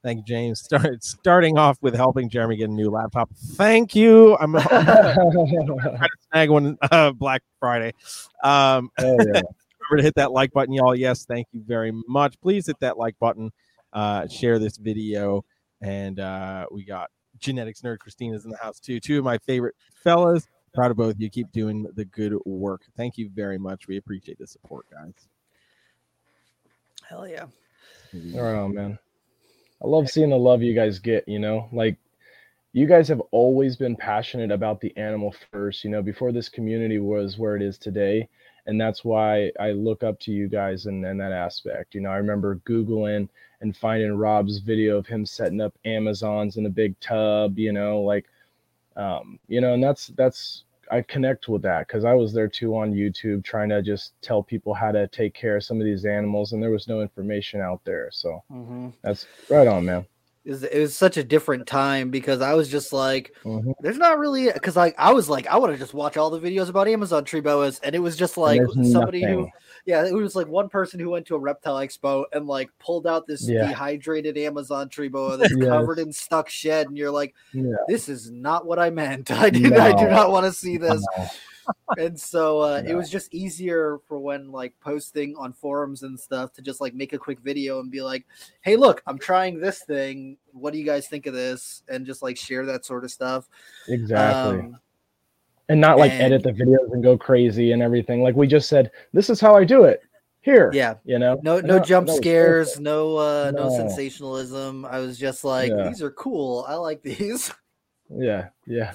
[0.04, 0.60] Thank you, James.
[0.64, 3.30] Start starting off with helping Jeremy get a new laptop.
[3.34, 4.36] Thank you.
[4.36, 7.92] I'm trying to snag one uh, Black Friday.
[8.44, 9.24] Um, Hell yeah.
[9.24, 10.94] remember to hit that like button, y'all.
[10.94, 12.38] Yes, thank you very much.
[12.42, 13.50] Please hit that like button,
[13.94, 15.42] uh, share this video,
[15.80, 19.00] and uh, we got genetics nerd Christina's in the house too.
[19.00, 20.46] Two of my favorite fellas.
[20.74, 21.30] Proud of both you.
[21.30, 22.82] Keep doing the good work.
[22.96, 23.86] Thank you very much.
[23.86, 25.14] We appreciate the support, guys.
[27.08, 27.46] Hell yeah.
[28.34, 28.98] All right, on, man.
[29.84, 31.98] I love seeing the love you guys get, you know, like
[32.72, 36.98] you guys have always been passionate about the animal first, you know, before this community
[36.98, 38.26] was where it is today.
[38.66, 41.94] And that's why I look up to you guys in, in that aspect.
[41.94, 43.28] You know, I remember Googling
[43.60, 48.00] and finding Rob's video of him setting up Amazons in a big tub, you know,
[48.00, 48.24] like,
[48.96, 52.76] um, you know, and that's, that's, I connect with that because I was there too
[52.76, 56.04] on YouTube trying to just tell people how to take care of some of these
[56.04, 58.10] animals, and there was no information out there.
[58.12, 60.06] So hmm that's right on, man.
[60.44, 63.72] It was, it was such a different time because I was just like, Mhm.
[63.80, 66.38] there's not really because like I was like I want to just watch all the
[66.38, 68.60] videos about Amazon tree boas, and it was just like
[68.92, 69.48] somebody who
[69.86, 73.06] yeah, it was like one person who went to a reptile expo and like pulled
[73.06, 73.68] out this Yeah.
[73.68, 75.66] dehydrated Amazon tree boa that's Yes.
[75.68, 77.76] covered in stuck shed, and you're like, Yeah.
[77.88, 79.30] this is not what I meant.
[79.30, 81.02] I did I do not want to see this.
[81.16, 81.26] No.
[81.98, 86.52] And so uh, it was just easier for when like posting on forums and stuff
[86.54, 88.26] to just like make a quick video and be like,
[88.62, 90.36] hey, look, I'm trying this thing.
[90.52, 91.82] What do you guys think of this?
[91.88, 93.48] And just like share that sort of stuff.
[93.88, 94.60] Exactly.
[94.60, 94.78] Um,
[95.68, 98.22] and not like and- edit the videos and go crazy and everything.
[98.22, 100.02] Like we just said, this is how I do it.
[100.40, 100.70] Here.
[100.74, 100.96] yeah.
[101.06, 101.40] You know?
[101.42, 103.70] No, no jump scares, no, uh, no.
[103.70, 103.76] No.
[103.78, 104.84] sensationalism.
[104.84, 105.88] I was just like, Yeah.
[105.88, 106.66] these are cool.
[106.68, 107.52] I like these.
[108.10, 108.92] Yeah, yeah.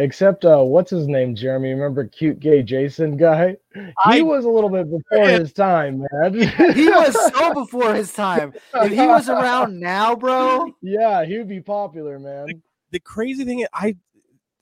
[0.00, 1.70] Except uh what's his name, Jeremy?
[1.74, 3.56] Remember cute gay Jason guy?
[3.74, 6.32] He I- was a little bit before his time, man.
[6.74, 8.52] he was so before his time.
[8.74, 12.62] If he was around now, bro, Yeah, he would be popular, man.
[12.90, 13.94] the crazy thing is, I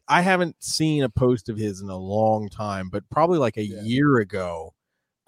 [0.09, 3.65] I haven't seen a post of his in a long time, but probably like a
[3.65, 3.83] Yeah.
[3.83, 4.75] year ago.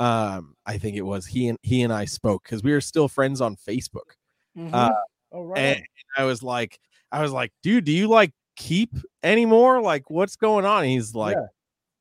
[0.01, 3.07] Um, I think it was he and he and I spoke because we were still
[3.07, 4.16] friends on Facebook.
[4.59, 4.70] Mhm.
[4.75, 4.90] Uh,
[5.33, 5.59] Oh right.
[5.61, 5.83] and
[6.16, 6.81] I was like,
[7.12, 9.81] I was like, dude, do you like keep anymore?
[9.81, 10.83] Like, what's going on?
[10.83, 11.46] And he's like, Yeah.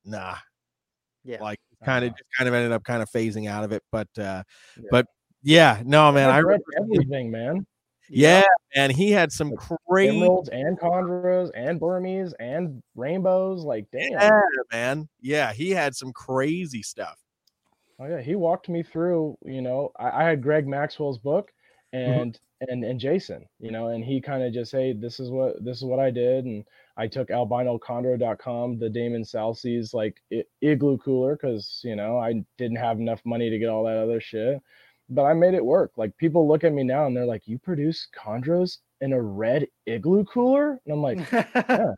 [0.06, 0.36] nah,
[1.24, 1.42] yeah.
[1.42, 3.82] like kind of Uh, just kind of ended up kind of phasing out of it.
[3.92, 4.44] But uh,
[4.78, 4.88] Yeah.
[4.92, 5.06] but
[5.42, 7.66] yeah, no, man, I read remember, everything, man.
[8.10, 8.44] yeah,
[8.76, 13.64] and he had some Like, crazy, Emeralds and chondros and Burmese and rainbows.
[13.64, 14.12] Like, damn.
[14.12, 14.42] yeah,
[14.72, 17.18] man, yeah, he had some crazy stuff.
[18.00, 19.38] Oh yeah, he walked me through.
[19.46, 21.52] You know, I, I had Greg Maxwell's book,
[21.94, 22.22] Mm-hmm.
[22.22, 23.46] and and and Jason.
[23.60, 26.12] You know, and he kind of just, hey, this is what this is what I
[26.12, 26.64] did, and
[26.98, 32.78] I took albinochondro.com, the Damon Salce's like i- igloo cooler, because you know I didn't
[32.78, 34.62] have enough money to get all that other shit,
[35.10, 35.92] but I made it work.
[35.98, 39.66] Like people look at me now and they're like, you produce chondros in a red
[39.86, 41.94] igloo cooler, and I'm like, Yeah,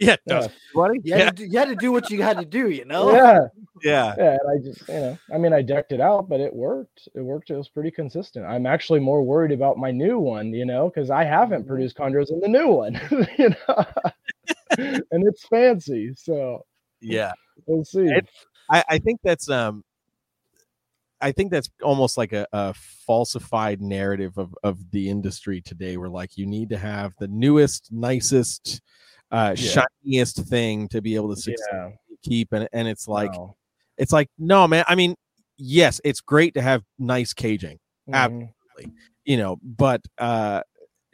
[0.00, 1.00] yeah, does buddy.
[1.04, 3.12] you, had to do, you had to do what you had to do, you know?
[3.12, 3.46] yeah.
[3.82, 6.54] yeah, Yeah, and I just, you know, I mean, I decked it out, but it
[6.54, 7.08] worked.
[7.14, 7.50] It worked.
[7.50, 8.46] It was pretty consistent.
[8.46, 12.30] I'm actually more worried about my new one, you know, because I haven't produced chondros
[12.32, 13.00] in the new one,
[13.38, 13.84] you know,
[14.78, 16.14] and it's fancy.
[16.16, 16.64] So
[17.00, 17.32] yeah.
[17.66, 18.06] we'll see.
[18.06, 18.28] It-
[18.72, 19.82] I, I think that's um
[21.20, 22.72] I think that's almost like a, a
[23.06, 27.92] falsified narrative of, of the industry today where like you need to have the newest,
[27.92, 28.80] nicest,
[29.30, 29.84] uh Yeah.
[30.04, 31.90] shiniest thing to be able to succeed yeah,
[32.22, 33.32] keep and, and it's like
[33.96, 35.14] it's like no man I mean
[35.56, 37.78] yes it's great to have nice caging
[38.12, 38.52] ab- Mhm.
[39.24, 40.62] you know but uh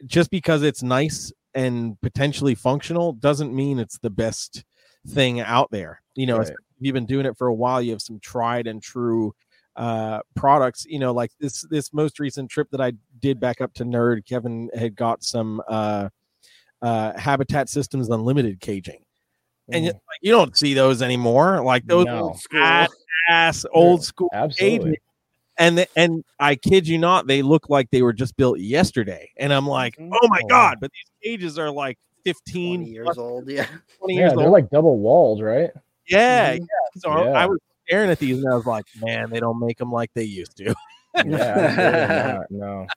[0.05, 4.63] just because it's nice and potentially functional doesn't mean it's the best
[5.07, 6.49] thing out there you know Right.
[6.49, 9.33] if you've been doing it for a while you have some tried and true
[9.75, 13.73] uh products you know like this this most recent trip that i did back up
[13.75, 16.09] to nerd kevin had got some uh
[16.81, 18.99] uh, Habitat Systems Unlimited caging,
[19.71, 19.93] and you, Mhm.
[19.95, 21.63] like, you don't see those anymore.
[21.63, 22.35] Like those No.
[22.53, 22.89] ass,
[23.29, 24.79] ass old school absolutely.
[24.91, 24.95] caging.
[25.59, 29.31] And the, and I kid you not, they look like they were just built yesterday.
[29.37, 30.11] And I'm like, Mhm.
[30.21, 30.77] oh my Oh, god!
[30.79, 33.49] But these cages are like 15 years plus old.
[33.49, 33.65] Yeah.
[33.99, 34.51] 20 Yeah, years they're old.
[34.53, 35.71] like double walled, right?
[36.07, 36.59] yeah, yeah.
[36.97, 37.31] So I- Yeah.
[37.31, 40.11] I was staring at these and I was like, man, they don't make them like
[40.13, 40.75] they used to.
[41.15, 42.51] Yeah, absolutely not.
[42.51, 42.87] No,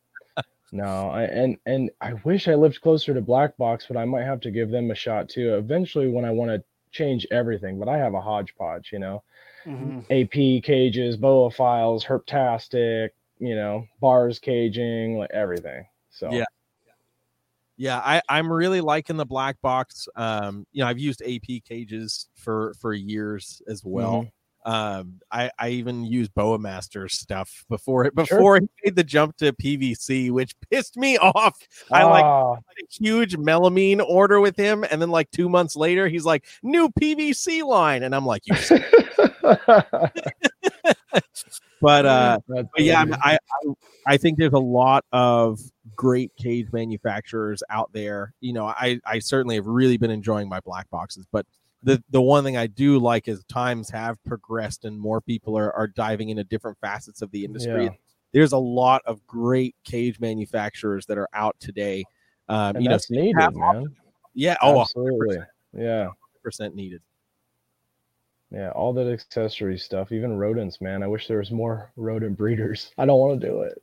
[0.73, 1.11] no.
[1.11, 4.41] I, and and I wish I lived closer to Black Box, but I might have
[4.41, 5.55] to give them a shot too.
[5.57, 9.23] Eventually, when I want to change everything, but I have a hodgepodge, you know,
[9.67, 10.05] Mhm.
[10.11, 15.87] AP cages, Boaphiles, herptastic, you know, bars caging, like everything.
[16.11, 16.45] So Yeah.
[17.77, 20.07] Yeah, I, I'm really liking the black box.
[20.15, 24.27] Um, you know, I've used AP cages for for years as well.
[24.65, 29.37] Um, I, I even used Boa Master stuff before it before he made the jump
[29.39, 31.57] to PVC, which pissed me off.
[31.91, 32.59] I like Ah, a
[32.91, 37.65] huge melamine order with him, and then like two months later, he's like new PVC
[37.65, 38.55] line, and I'm like, you.
[41.81, 43.05] but uh, but yeah.
[43.23, 43.39] I, I
[44.07, 45.61] I think there's a lot of
[45.97, 48.35] great cage manufacturers out there.
[48.41, 51.47] You know, I I certainly have really been enjoying my black boxes, but
[51.83, 55.73] the the one thing I do like is times have progressed and more people are
[55.73, 57.85] are diving into different facets of the industry.
[57.85, 57.91] Yeah.
[58.33, 62.05] There's a lot of great cage manufacturers that are out today.
[62.49, 63.97] Um, and you know, needed, man.
[64.35, 65.39] yeah, oh, Absolutely.
[65.73, 66.11] Yeah.
[66.43, 67.01] percent needed.
[68.53, 71.05] Yeah, all that accessory stuff, even rodents, man.
[71.05, 72.93] I wish there was more rodent breeders.
[72.99, 73.83] I don't want to do it.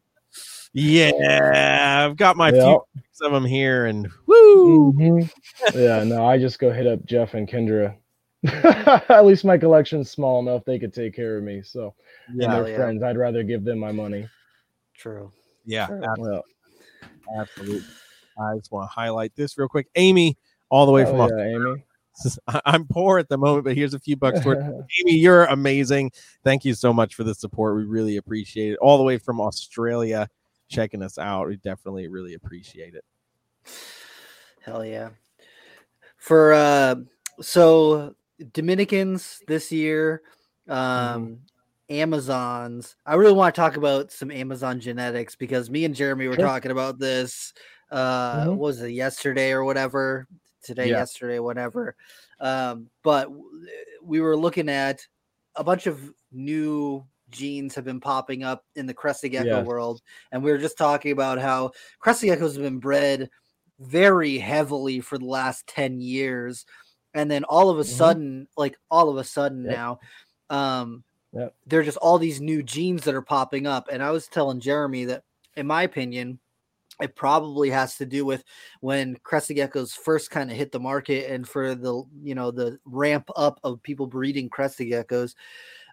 [0.74, 2.62] Yeah, I've got my Yeah.
[2.62, 2.82] few
[3.18, 4.92] picks of them here, and woo.
[4.94, 5.30] Mhm.
[5.74, 7.96] Yeah, no, I just go hit up Jeff and Kendra.
[9.08, 11.62] At least my collection's small enough they could take care of me.
[11.62, 11.94] So,
[12.34, 12.76] Yeah, they're Hell yeah.
[12.76, 13.02] friends.
[13.02, 14.28] I'd rather give them my money.
[14.96, 15.30] True.
[15.64, 16.44] yeah, ab- Well,
[17.36, 17.84] absolutely.
[18.40, 19.88] I just want to highlight this real quick.
[19.96, 20.36] Amy,
[20.70, 21.70] all the way hell from yeah, Australia.
[21.72, 21.84] Amy.
[22.48, 24.54] I- I'm poor at the moment, but here's a few bucks for
[25.00, 25.16] Amy.
[25.18, 26.12] You're amazing.
[26.44, 27.76] Thank you so much for the support.
[27.76, 28.78] We really appreciate it.
[28.80, 30.28] All the way from Australia,
[30.68, 31.48] checking us out.
[31.48, 33.04] We definitely really appreciate it.
[34.62, 35.10] Hell yeah.
[36.16, 36.96] For uh
[37.40, 38.14] so
[38.52, 40.22] Dominicans this year,
[40.68, 41.40] um
[41.90, 42.96] Amazons.
[43.06, 46.70] I really want to talk about some Amazon genetics because me and Jeremy were talking
[46.70, 47.54] about this
[47.90, 48.48] uh Mhm.
[48.50, 50.26] what was it yesterday or whatever,
[50.62, 50.98] today, Yeah.
[50.98, 51.96] yesterday, whatever.
[52.40, 53.30] Um, but
[54.02, 55.06] we were looking at
[55.56, 59.60] a bunch of new genes have been popping up in the crested gecko Yes.
[59.60, 60.00] world,
[60.32, 63.30] and we were just talking about how crested geckos have been bred
[63.78, 66.66] very heavily for the last 10 years
[67.14, 67.84] and then all of a Mhm.
[67.84, 69.68] sudden like all of a sudden Yep.
[69.68, 69.98] now
[70.50, 71.54] um Yep.
[71.66, 74.60] there are just all these new genes that are popping up and i was telling
[74.60, 75.24] jeremy that
[75.56, 76.40] in my opinion
[77.00, 78.44] it probably has to do with
[78.80, 82.78] when crested geckos first kind of hit the market and for the you know the
[82.86, 85.34] ramp up of people breeding crested geckos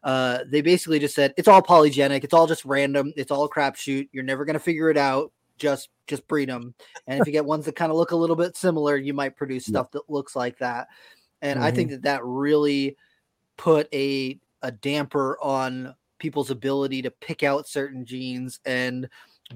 [0.06, 2.24] uh, they basically just said it's all polygenic.
[2.24, 3.12] It's all just random.
[3.18, 4.08] It's all a crapshoot.
[4.12, 5.34] You're never going to figure it out.
[5.58, 6.76] Just just breed them
[7.08, 9.36] and if you get ones that kind of look a little bit similar you might
[9.38, 9.72] produce Yeah.
[9.72, 10.88] stuff that looks like that.
[11.42, 12.98] And i think that that really
[13.58, 19.08] put a a damper on people's ability to pick out certain genes and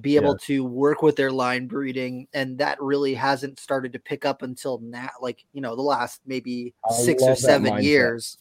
[0.01, 2.27] be able to work with their line breeding.
[2.33, 6.21] And that really hasn't started to pick up until now like you know the last
[6.25, 8.37] maybe I six or seven years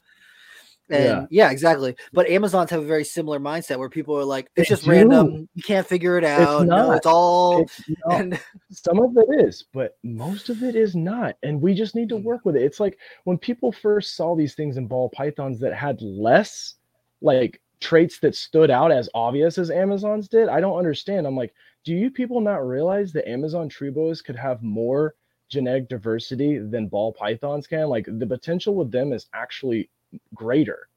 [0.90, 1.51] and yeah.
[1.51, 4.85] exactly but amazons have a very similar mindset where people are like it's They just
[4.85, 4.90] do.
[4.90, 6.96] random you can't figure it out no not.
[6.98, 11.37] it's all It's and some of it is, but most of it is not.
[11.42, 12.22] And we just need to Mm.
[12.22, 12.62] work with it.
[12.62, 16.74] It's like when people first saw these things in ball pythons that had less
[17.22, 20.48] like traits that stood out as obvious as Amazons did.
[20.48, 21.27] I don't understand.
[21.27, 25.14] I'm like, do you people not realize that Amazon tree boas could have more
[25.48, 27.88] genetic diversity than ball pythons can?
[27.88, 29.91] Like the potential with them is actually
[30.34, 30.88] greater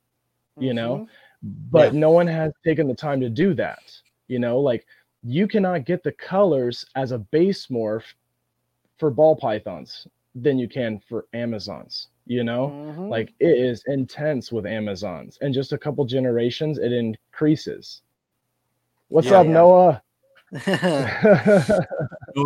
[0.60, 1.08] you know Mhm.
[1.72, 3.82] but no one has taken the time to do that
[4.28, 4.86] you know like
[5.24, 8.14] you cannot get the colors as a base morph
[8.98, 13.10] for ball pythons than you can for amazons you know Mhm.
[13.10, 18.02] like it is intense with amazons and just a couple generations it increases
[19.10, 19.54] what's Yeah, up yeah.
[19.54, 20.02] noah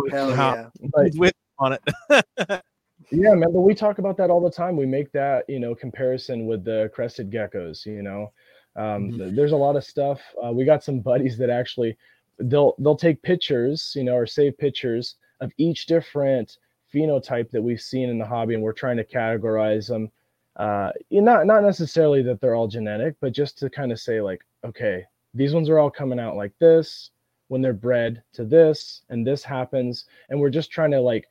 [0.10, 2.62] hell yeah like, with on it?
[3.10, 4.76] Yeah, remember we talk about that all the time.
[4.76, 7.86] We make that you know comparison with the crested geckos.
[7.86, 8.32] You know,
[8.74, 9.34] um, Mhm.
[9.36, 10.20] there's a lot of stuff.
[10.44, 11.96] Uh, we got some buddies that actually
[12.38, 16.58] they'll they'll take pictures, you know, or save pictures of each different
[16.92, 20.10] phenotype that we've seen in the hobby, and we're trying to categorize them.
[20.56, 24.42] Uh, not not necessarily that they're all genetic, but just to kind of say like,
[24.64, 25.04] okay,
[25.34, 27.10] these ones are all coming out like this.
[27.48, 31.28] when they're bred to this and this happens and we're just trying to like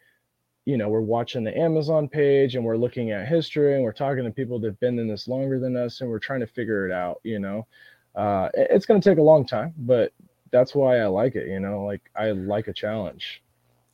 [0.66, 4.24] you know we're watching the amazon page and we're looking at history and we're talking
[4.24, 6.92] to people that've been in this longer than us and we're trying to figure it
[6.92, 7.66] out you know?
[8.16, 10.12] Uh, it's going to take a long time but
[10.52, 11.84] that's why i like it you know?
[11.84, 13.42] Like i like a challenge.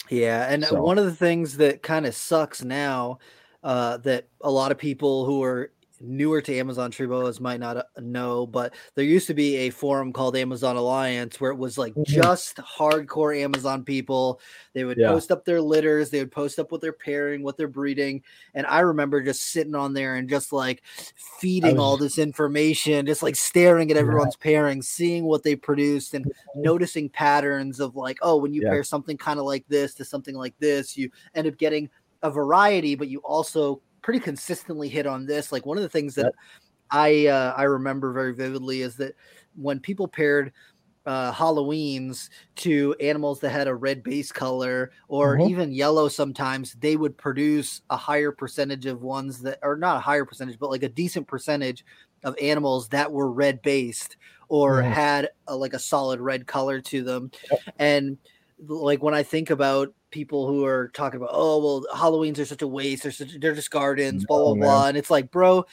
[0.09, 3.19] Yeah and So- one of the things that kind of sucks now
[3.63, 5.71] uh, that a lot of people who are
[6.03, 9.69] newer to Amazon Tree Boas might not uh, know, but there used to be a
[9.69, 12.03] forum called Amazon Alliance where it was like Mhm.
[12.05, 14.39] just hardcore Amazon people.
[14.73, 15.07] They would Yeah.
[15.09, 18.23] post up their litters, they would post up what they're pairing, what they're breeding.
[18.53, 20.83] And I remember just sitting on there and just like
[21.15, 24.01] feeding all this information, just like staring at Yeah.
[24.01, 26.25] everyone's pairing, seeing what they produced and
[26.55, 28.69] noticing patterns of like, oh, when you Yeah.
[28.69, 31.89] pair something kind of like this to something like this, you end up getting
[32.23, 35.51] a variety, but you also pretty consistently hit on this.
[35.51, 36.35] Like one of the things that Yep.
[36.91, 39.15] I uh, I remember very vividly is that
[39.55, 40.53] when people paired
[41.05, 45.41] uh, Halloweens to animals that had a red base color or Mhm.
[45.41, 50.01] even yellow, sometimes they would produce a higher percentage of ones that are not a
[50.01, 51.83] higher percentage, but like a decent percentage
[52.23, 54.17] of animals that were red based
[54.49, 54.83] or Mhm.
[54.83, 57.31] had a, like a solid red color to them.
[57.49, 57.61] Yep.
[57.79, 58.17] And
[58.59, 62.61] like when I think about people who are talking about, oh well, Halloweens are such
[62.61, 64.61] a waste, they're such, they're just gardens, blah blah man.
[64.61, 65.65] blah, and it's like, bro,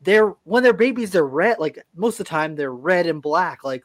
[0.00, 1.58] they're when they're babies, they're red.
[1.58, 3.64] Like most of the time, they're red and black.
[3.64, 3.84] Like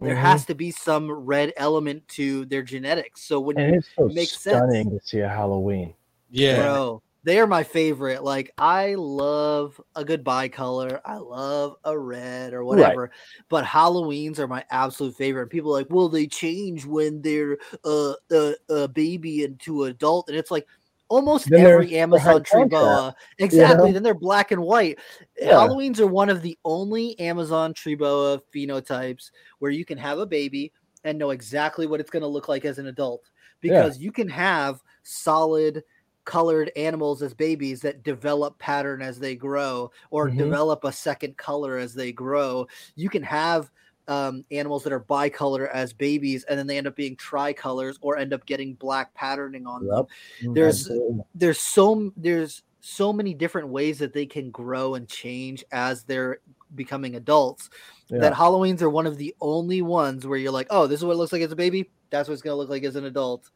[0.00, 0.20] there Mhm.
[0.20, 3.22] has to be some red element to their genetics.
[3.22, 4.72] So when and it's so makes sense.
[4.72, 5.94] to see a halloween
[6.30, 6.56] Yeah.
[6.56, 8.22] bro, they are my favorite.
[8.22, 11.00] Like I love a good bicolor.
[11.04, 13.10] I love a red or whatever.
[13.48, 15.42] But Halloweens are my absolute favorite.
[15.42, 20.28] And people are like, well, they change when they're uh, a, a baby into adult,
[20.28, 20.66] and it's like
[21.08, 23.14] almost Then every Amazon tree boa.
[23.38, 23.88] Exactly.
[23.88, 23.92] know?
[23.92, 24.98] Then they're black and white.
[25.38, 25.52] Yeah.
[25.52, 30.26] Halloweens are one of the only Amazon tree boa phenotypes where you can have a
[30.26, 30.72] baby
[31.04, 34.28] and know exactly what it's going to look like as an adult because you can
[34.28, 35.82] have solid
[36.24, 40.38] colored animals as babies that develop pattern as they grow or Mhm.
[40.38, 42.66] develop a second color as they grow
[42.96, 43.70] you can have
[44.06, 48.18] um, animals that are bicolor as babies and then they end up being tricolors or
[48.18, 50.06] end up getting black patterning on them
[50.42, 50.54] Yep.
[50.54, 51.24] There's- Absolutely.
[51.34, 56.40] there's so there's so many different ways that they can grow and change as they're
[56.74, 57.70] becoming adults
[58.08, 58.18] Yeah.
[58.18, 61.12] that halloweens are one of the only ones where you're like oh this is what
[61.12, 63.06] it looks like as a baby that's what it's going to look like as an
[63.06, 63.48] adult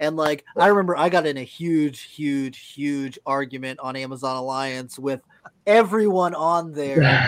[0.00, 4.98] and like i remember i got in a huge huge huge argument on amazon alliance
[4.98, 5.20] with
[5.66, 7.20] everyone on there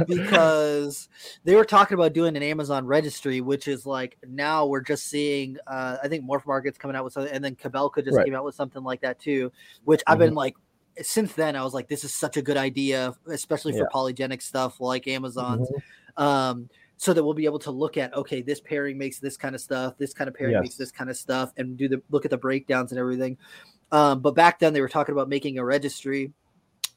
[0.06, 1.08] because
[1.44, 5.56] they were talking about doing an Amazon registry, which is like now we're just seeing.
[5.66, 8.26] Uh, I think Morph Market's coming out with something, and then Cabelka just Right.
[8.26, 9.50] came out with something like that too.
[9.84, 10.56] Which I've been like,
[11.00, 13.84] since then I was like, this is such a good idea, especially for Yeah.
[13.92, 15.68] polygenic stuff like Amazon's.
[15.70, 16.22] Mhm.
[16.22, 16.68] Um,
[16.98, 19.62] so that we'll be able to look at okay, this pairing makes this kind of
[19.62, 22.30] stuff, this kind of pairing makes this kind of stuff, and do the look at
[22.32, 23.38] the breakdowns and everything.
[23.92, 26.32] Um, but back then they were talking about making a registry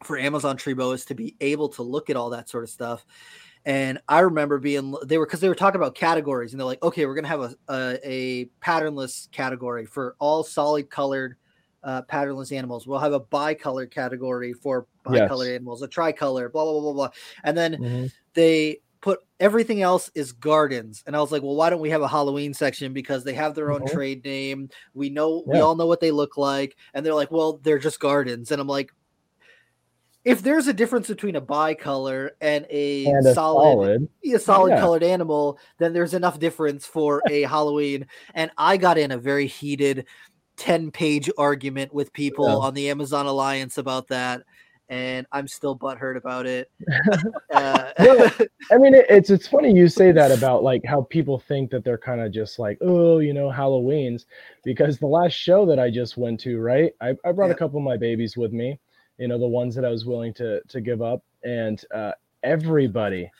[0.03, 3.05] for Amazon tree boas to be able to look at all that sort of stuff.
[3.65, 6.81] And I remember being they were because they were talking about categories and they're like,
[6.81, 11.35] okay, we're gonna have a a, a patternless category for all solid colored
[11.83, 12.87] uh, patternless animals.
[12.87, 15.21] We'll have a bicolored category for Yes.
[15.29, 17.09] bicolored animals, a tricolor, blah blah blah blah blah.
[17.43, 18.11] And then Mhm.
[18.33, 21.03] they put everything else is gardens.
[21.07, 23.55] And i was like well why don't we have a halloween section because they have
[23.55, 23.93] their own Mhm.
[23.93, 24.69] trade name.
[24.93, 26.75] We know we all know what they look like.
[26.93, 28.51] And they're like well they're just gardens.
[28.51, 28.91] And i'm like
[30.23, 34.69] if there's a difference between a bicolor and a, and a solid, solid, a solid
[34.69, 34.79] Yeah.
[34.79, 38.05] colored animal then there's enough difference for a halloween.
[38.35, 40.05] And i got in a very heated
[40.57, 42.67] 10 page argument with people Yeah.
[42.67, 44.43] on the amazon alliance about that
[44.91, 46.71] and i'm still butthurt about it
[47.53, 48.31] uh, Well,
[48.71, 51.83] I mean, it, it's it's funny you say that about like how people think that
[51.85, 54.25] they're kind of just like, oh, you know, Halloween's,
[54.63, 56.93] because the last show that I just went to, right?
[57.01, 57.53] I, I brought Yeah.
[57.53, 58.79] a couple of my babies with me,
[59.17, 62.13] you know, the ones that I was willing to to give up, and uh,
[62.43, 63.31] everybody,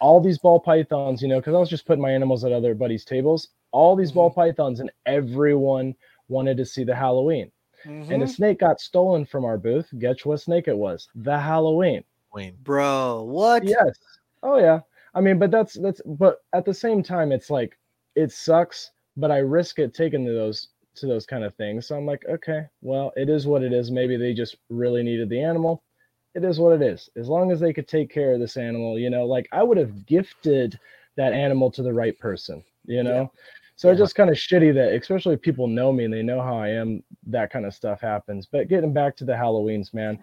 [0.00, 2.74] all these ball pythons, you know, because I was just putting my animals at other
[2.74, 5.94] buddies' tables, all these ball pythons, and everyone
[6.28, 7.50] wanted to see the Halloween.
[8.10, 8.28] And a Mhm.
[8.28, 9.88] snake got stolen from our booth.
[9.98, 11.08] Guess what snake it was?
[11.14, 12.04] The Halloween.
[12.32, 12.56] Wayne.
[12.62, 13.98] bro what Yes.
[14.42, 14.80] Oh yeah.
[15.14, 17.78] I mean, but that's that's but at the same time it's like
[18.14, 21.86] it sucks, but I risk it taking to those to those kind of things.
[21.86, 23.90] So I'm like, okay, well, it is what it is.
[23.90, 25.82] Maybe they just really needed the animal.
[26.34, 27.08] It is what it is.
[27.16, 29.78] As long as they could take care of this animal, you know, like I would
[29.78, 30.78] have gifted
[31.16, 33.32] that animal to the right person, you know.
[33.78, 36.42] So it's just kind of shitty that especially if people know me and they know
[36.42, 38.44] how I am, that kind of stuff happens.
[38.44, 40.18] But getting back to the Halloweens, man,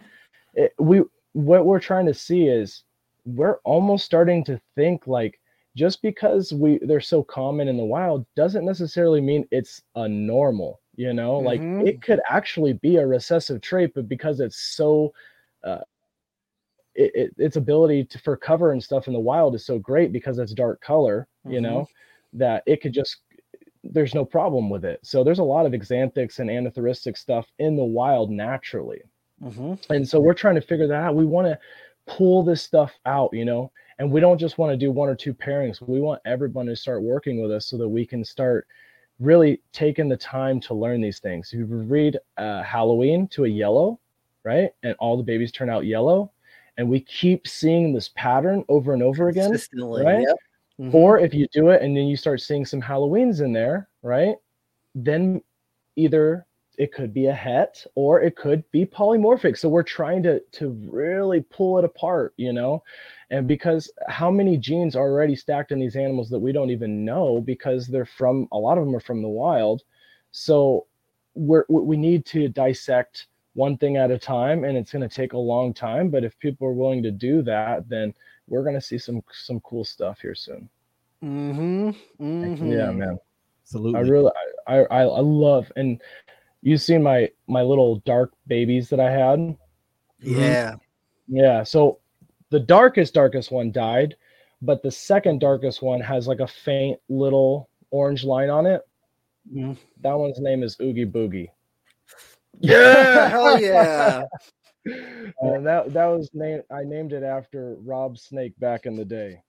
[0.56, 2.84] it, we what we're trying to see is
[3.26, 5.40] we're almost starting to think like
[5.78, 10.82] just because we they're so common in the wild doesn't necessarily mean it's a normal
[10.96, 11.46] you know Mhm.
[11.46, 15.14] like it could actually be a recessive trait but because it's so
[15.64, 15.80] uh,
[16.94, 20.12] it, it, its ability to for cover and stuff in the wild is so great
[20.14, 21.64] because it's dark color you Mhm.
[21.64, 21.88] know
[22.32, 23.22] that it could just
[23.92, 27.76] there's no problem with it so there's a lot of xanthics and anerythristic stuff in
[27.76, 29.02] the wild naturally
[29.44, 29.78] Mhm.
[29.90, 31.60] and so we're trying to figure that out we want to
[32.08, 35.16] pull this stuff out you know and we don't just want to do one or
[35.16, 38.68] two pairings we want everyone to start working with us so that we can start
[39.20, 43.48] really taking the time to learn these things if you read uh, halloween to a
[43.48, 44.00] yellow
[44.44, 46.32] right and all the babies turn out yellow
[46.78, 50.04] and we keep seeing this pattern over and over again Consistently.
[50.04, 50.22] right?
[50.22, 50.36] Yep.
[50.80, 50.94] Mhm.
[50.94, 54.36] or if you do it and then you start seeing some Halloweens in there, right?
[54.96, 55.42] Then
[55.96, 56.46] either
[56.78, 59.58] it could be a het or it could be polymorphic.
[59.58, 62.84] So we're trying to to really pull it apart, you know?
[63.32, 67.06] And because how many genes are already stacked in these animals that we don't even
[67.06, 69.84] know because they're from a lot of them are from the wild.
[70.32, 70.88] So
[71.36, 75.14] we're we we need to dissect one thing at a time and it's going to
[75.16, 78.14] take a long time, but if people are willing to do that, then
[78.48, 80.70] we're going to see some some cool stuff here soon.
[81.24, 81.96] Mhm.
[82.20, 82.72] Mhm.
[82.72, 83.18] Yeah, man.
[83.64, 84.00] Absolutely.
[84.00, 84.32] I really,
[84.68, 86.00] I, I, I love, and
[86.62, 89.58] you've seen my my little dark babies that I had.
[90.20, 90.76] Yeah.
[91.28, 91.64] Yeah.
[91.64, 92.00] So
[92.52, 94.16] the darkest, darkest one died,
[94.62, 98.82] but the second darkest one has like a faint little orange line on it.
[99.52, 99.78] Mhm.
[100.02, 101.50] That one's name is Oogie Boogie.
[102.60, 103.30] Yeah.
[103.30, 104.24] Hell yeah.
[104.86, 106.64] And that that was named.
[106.72, 109.42] I named it after Rob Snake back in the day.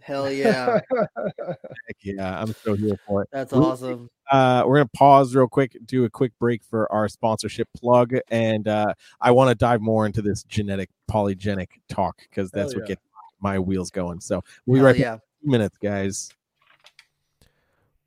[0.00, 0.80] Hell yeah.
[0.90, 3.28] Heck yeah, I'm so here for it.
[3.32, 4.08] That's awesome.
[4.30, 8.68] Uh, we're gonna pause real quick, do a quick break for our sponsorship plug, and
[8.68, 12.88] uh, I want to dive more into this genetic polygenic talk because that's Hell what
[12.88, 12.94] yeah.
[12.94, 13.02] gets
[13.40, 14.20] my wheels going.
[14.20, 15.12] So we'll be Hell right back yeah.
[15.14, 16.30] in two minutes, guys.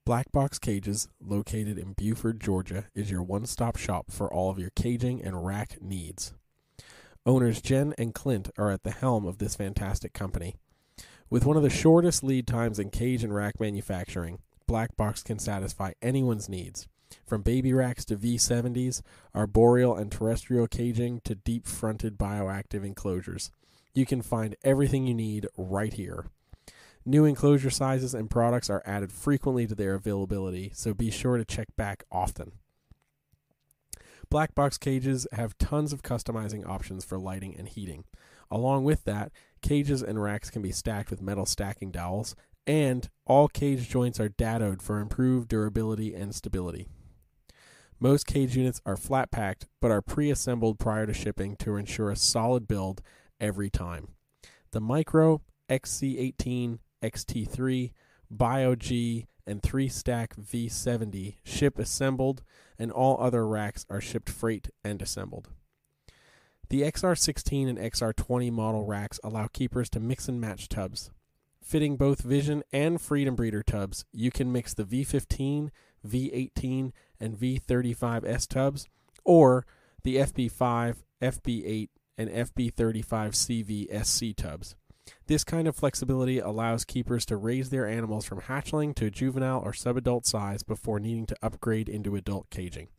[0.03, 4.57] Black Box Cages, located in Buford, Georgia, is your one stop shop for all of
[4.57, 6.33] your caging and rack needs.
[7.23, 10.55] Owners Jen and Clint are at the helm of this fantastic company.
[11.29, 15.37] With one of the shortest lead times in cage and rack manufacturing, Black Box can
[15.37, 16.87] satisfy anyone's needs.
[17.27, 19.03] From baby racks to V70s,
[19.35, 23.51] arboreal and terrestrial caging to deep fronted bioactive enclosures.
[23.93, 26.25] You can find everything you need right here.
[27.05, 31.45] New enclosure sizes and products are added frequently to their availability, so be sure to
[31.45, 32.53] check back often.
[34.31, 38.05] Black box cages have tons of customizing options for lighting and heating.
[38.49, 39.29] Along with that,
[39.61, 42.33] cages and racks can be stacked with metal stacking dowels,
[42.65, 46.87] and all cage joints are dadoed for improved durability and stability.
[47.99, 52.09] Most cage units are flat packed, but are pre assembled prior to shipping to ensure
[52.09, 53.01] a solid build
[53.41, 54.13] every time.
[54.71, 57.91] The Micro, XC18, XT3,
[58.33, 62.41] BioG, and 3 stack V70 ship assembled,
[62.79, 65.49] and all other racks are shipped freight and assembled.
[66.69, 71.11] The XR16 and XR20 model racks allow keepers to mix and match tubs.
[71.61, 75.69] Fitting both Vision and Freedom Breeder tubs, you can mix the V15,
[76.07, 78.87] V18, and V35S tubs,
[79.25, 79.65] or
[80.03, 84.75] the FB5, FB8, and FB35CV SC tubs.
[85.27, 89.71] This kind of flexibility allows keepers to raise their animals from hatchling to juvenile or
[89.71, 92.89] subadult size before needing to upgrade into adult caging.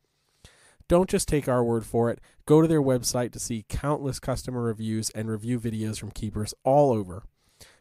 [0.88, 2.20] Don't just take our word for it.
[2.46, 6.92] Go to their website to see countless customer reviews and review videos from keepers all
[6.92, 7.24] over.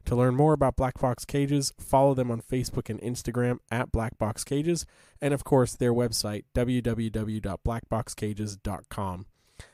[0.06, 4.18] To learn more about Black Box Cages, follow them on Facebook and Instagram at Black
[4.18, 4.86] Box Cages,
[5.20, 9.26] and of course their website www.blackboxcages.com.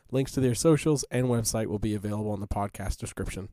[0.10, 3.50] Links to their socials and website will be available in the podcast description.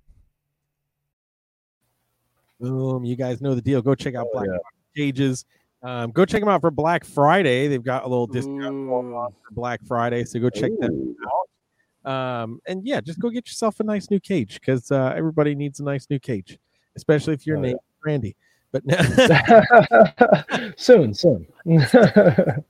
[2.60, 3.04] Boom!
[3.04, 3.82] You guys know the deal.
[3.82, 4.58] Go check out Oh, Black yeah.
[4.96, 5.44] Cages.
[5.82, 7.68] Um, go check them out for Black Friday.
[7.68, 8.88] They've got a little discount Ooh.
[8.88, 12.10] for Black Friday, so go check them out.
[12.10, 15.80] Um, and yeah, just go get yourself a nice new cage because uh, everybody needs
[15.80, 16.58] a nice new cage,
[16.96, 18.36] especially if your Oh, name is Randy.
[18.72, 19.00] But now,
[20.76, 21.46] soon, soon.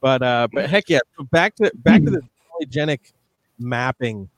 [0.00, 2.20] but uh, but heck yeah, so back to back to the
[2.62, 3.12] polygenic
[3.58, 4.28] mapping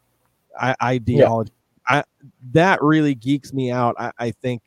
[0.83, 1.53] ideology.
[1.89, 2.05] I
[2.53, 3.97] that really geeks me out.
[3.99, 4.63] I, I think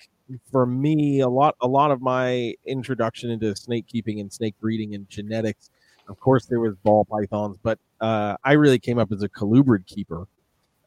[0.52, 4.96] for me, a lot a lot of my introduction into snake keeping and snake breeding
[4.96, 5.70] and genetics.
[6.10, 9.86] Of course, there was ball pythons, but uh, I really came up as a colubrid
[9.86, 10.28] keeper.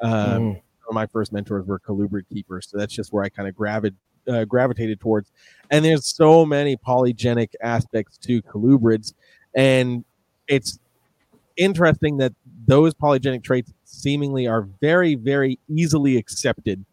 [0.01, 0.63] Um, Mm.
[0.93, 3.97] my first mentors were colubrid keepers, so that's just where I kind of gravid,
[4.29, 5.33] uh, gravitated towards.
[5.71, 9.15] And there's so many polygenic aspects to colubrids,
[9.55, 10.05] and
[10.49, 10.79] it's
[11.57, 12.33] interesting that
[12.67, 16.85] those polygenic traits seemingly are very, very easily accepted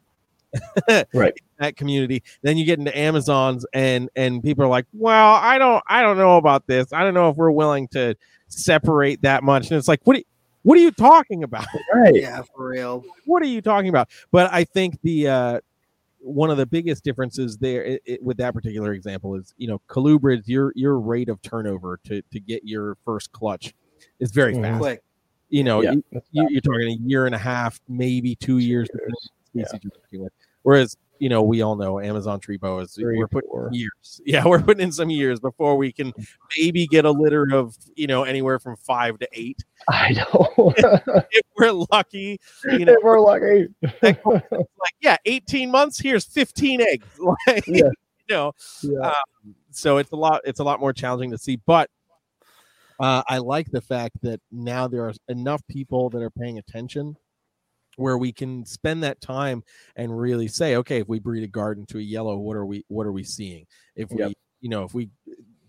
[1.14, 1.34] Right.
[1.60, 2.22] that community.
[2.44, 6.18] Then you get into Amazons and and people are like, well, I don't I don't
[6.18, 6.94] know about this.
[6.94, 8.16] I don't know if we're willing to
[8.50, 9.70] separate that much.
[9.72, 10.18] And it's like, what?
[10.18, 10.22] Are,
[10.62, 11.66] what are you talking about?
[11.94, 12.16] Right.
[12.16, 13.04] Yeah, for real.
[13.26, 14.10] what are you talking about?
[14.32, 15.60] But I think the uh,
[16.20, 19.82] one of the biggest differences there i i with that particular example is you know
[19.90, 23.74] colubrids your your rate of turnover to to get your first clutch
[24.20, 24.62] is very Mhm.
[24.62, 24.80] fast.
[24.80, 25.04] Quick.
[25.50, 28.36] You know, Yeah, you, that's you, not you're talking a year and a half, maybe
[28.36, 29.02] two years, years.
[29.04, 29.14] on
[29.56, 30.34] the species you're working with.
[30.64, 33.70] Whereas you know we all know Amazon tree is Three, we're putting four.
[33.72, 34.20] years.
[34.26, 36.12] Yeah, we're putting in some years before we can
[36.58, 40.74] maybe get a litter of you know anywhere from five to eight I know.
[40.78, 42.40] if we're lucky.
[42.66, 43.68] You know, If we're lucky.
[44.02, 44.18] like
[45.02, 47.06] yeah 18 months here's 15 eggs
[47.48, 47.84] like Yeah.
[48.28, 48.52] you know
[48.82, 49.14] yeah.
[49.72, 51.90] so it's a lot it's a lot more challenging to see but
[53.04, 57.16] uh, i like the fact that now there are enough people that are paying attention
[57.96, 59.62] where we can spend that time
[59.96, 62.84] and really say okay if we breed a garden to a yellow what are we
[62.88, 64.32] what are we seeing if we Yep.
[64.62, 65.10] you know if we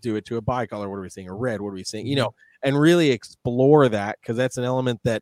[0.01, 2.07] do it to a bicolor what are we seeing a red what are we seeing
[2.07, 2.33] you know
[2.63, 5.21] and really explore that because that's an element that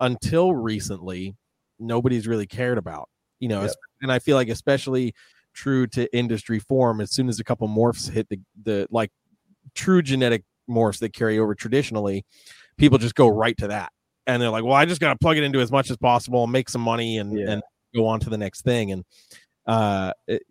[0.00, 1.34] until recently
[1.78, 3.08] nobody's really cared about
[3.40, 3.74] you know Yep.
[4.02, 5.14] and i feel like especially
[5.54, 9.10] true to industry form as soon as a couple morphs hit the the like
[9.74, 12.24] true genetic morphs that carry over traditionally
[12.76, 13.90] people just go right to that
[14.26, 16.42] and they're like well i just got to plug it into as much as possible
[16.44, 17.50] and make some money and Yeah.
[17.52, 17.62] and
[17.94, 19.04] go on to the next thing and
[19.66, 20.42] uh it-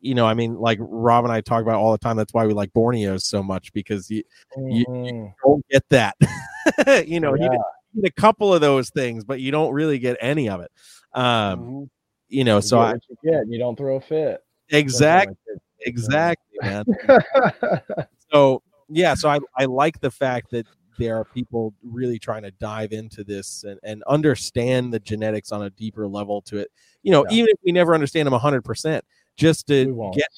[0.00, 2.44] you know i mean like rob and i talk about all the time that's why
[2.46, 4.22] we like borneos so much because you
[4.56, 5.32] you- Mhm.
[5.44, 6.14] don't get that
[7.08, 7.48] you know you Yeah.
[7.48, 7.60] get,
[7.94, 10.70] you get a couple of those things but you don't really get any of it
[11.14, 11.88] um Mhm.
[12.28, 13.48] you know You so I, you get.
[13.48, 14.40] You don't throw a fit.
[14.70, 15.36] exactly
[15.80, 16.84] exactly man
[18.32, 20.66] so yeah so I, I like the fact that
[20.98, 25.62] there are people really trying to dive into this and, and understand the genetics on
[25.62, 26.70] a deeper level to it.
[27.02, 27.36] You know Yeah.
[27.36, 29.00] even if we never understand them 100%
[29.36, 30.28] just to get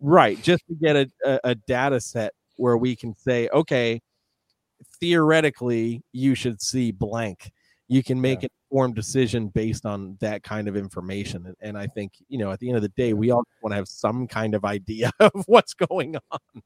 [0.00, 4.00] right just to get a, a, a data set where we can say okay
[5.00, 7.50] theoretically you should see blank.
[7.88, 11.86] You can make an informed decision based on that kind of information and, and i
[11.86, 14.26] think you know at the end of the day we all want to have some
[14.26, 16.62] kind of idea of what's going on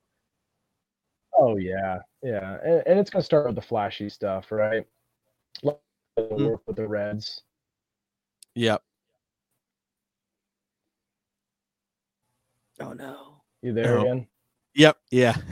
[1.43, 4.87] Oh yeah, yeah, and, and it's gonna start with the flashy stuff, right?
[5.63, 5.79] Like
[6.17, 6.51] the Mhm.
[6.51, 7.43] Work with the reds.
[8.55, 8.83] yep
[12.81, 13.43] Oh no.
[13.63, 14.03] You there Oh.
[14.03, 14.27] again?
[14.75, 15.45] yep yeah Did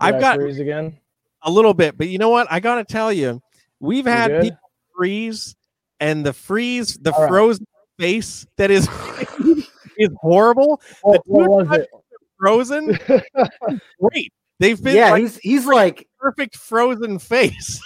[0.00, 0.98] i've I got freeze again.
[1.42, 3.40] a little bit but you know what i gotta tell you
[3.78, 4.42] we've You had good?
[4.42, 4.58] people
[4.96, 5.54] freeze
[6.00, 7.28] and the freeze the All right.
[7.28, 7.64] frozen
[7.98, 8.88] face that is
[9.96, 11.90] is horrible What, what dude was got it?
[12.38, 12.98] frozen
[14.00, 17.80] great they've been Yeah, like he's he's like perfect frozen face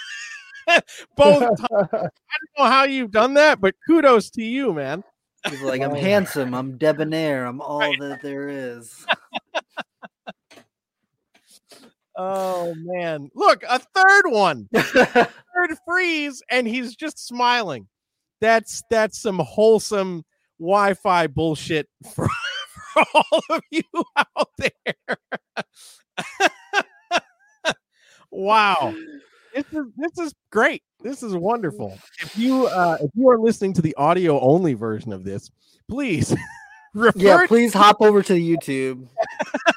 [1.17, 1.59] both times.
[1.71, 2.11] i don't
[2.59, 5.03] know how you've done that but kudos to you man
[5.49, 5.95] he's like I'm Oh.
[5.95, 9.05] handsome, I'm debonair, I'm all that there is.
[12.17, 17.87] oh man look a third one third freeze and he's just smiling
[18.39, 20.23] that's that's some wholesome
[20.59, 22.27] wi-fi bullshit for,
[22.93, 23.81] for all of you
[24.17, 25.17] out there
[28.35, 28.93] wow
[29.53, 33.73] this is this is great this is wonderful if you uh if you are listening
[33.73, 35.49] to the audio only version of this
[35.89, 36.35] please
[37.15, 39.07] yeah, please hop over to YouTube.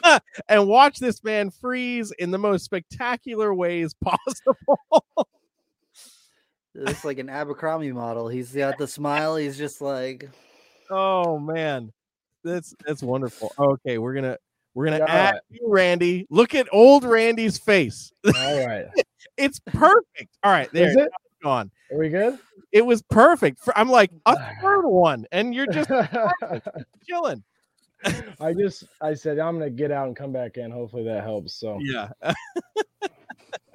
[0.48, 4.78] and watch this man freeze in the most spectacular ways possible
[6.74, 8.28] It's like an Abercrombie model.
[8.28, 9.36] He's got the smile.
[9.36, 10.28] He's just like
[10.90, 11.92] Oh man,
[12.44, 13.52] that's that's wonderful.
[13.58, 14.38] Okay, we're gonna
[14.74, 15.42] we're gonna add alright.
[15.50, 16.26] you, Randy.
[16.30, 18.12] Look at old Randy's face.
[18.24, 18.86] All right.
[19.36, 20.36] It's perfect.
[20.42, 21.10] All right, there Is it?
[21.44, 21.70] gone.
[21.92, 22.40] Are we good?
[22.72, 23.60] It was perfect.
[23.76, 25.88] I'm like a third one, and you're just
[27.08, 27.44] chilling.
[28.40, 30.72] I just I said I'm gonna get out and come back in.
[30.72, 31.54] Hopefully that helps.
[31.54, 32.08] So Yeah.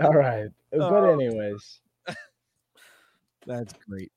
[0.02, 0.50] all right.
[0.72, 1.14] But Oh.
[1.14, 1.80] anyways,
[3.48, 4.12] That's great.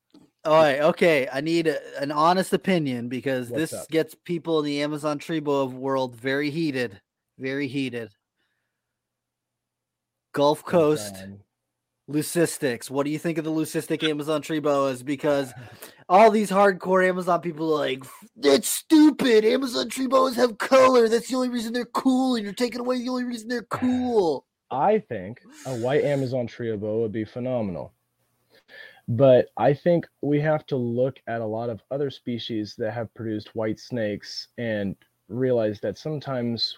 [0.46, 1.28] All right, okay.
[1.32, 3.88] I need a- an honest opinion because What's this up?
[3.88, 7.00] gets people in the Amazon Tree Boa world very heated,
[7.38, 8.10] very heated.
[10.32, 11.40] Gulf Coast um,
[12.10, 12.90] leucistics.
[12.90, 15.02] What do you think of the leucistic Amazon tree boas?
[15.02, 15.52] Because
[16.08, 18.04] all these hardcore Amazon people are like,
[18.36, 19.44] that's stupid.
[19.44, 21.08] Amazon tree boas have color.
[21.08, 24.44] That's the only reason they're cool, and you're taking away the only reason they're cool.
[24.70, 27.94] I think a white Amazon tree boa would be phenomenal.
[29.08, 33.14] But I think we have to look at a lot of other species that have
[33.14, 34.96] produced white snakes and
[35.28, 36.76] realize that sometimes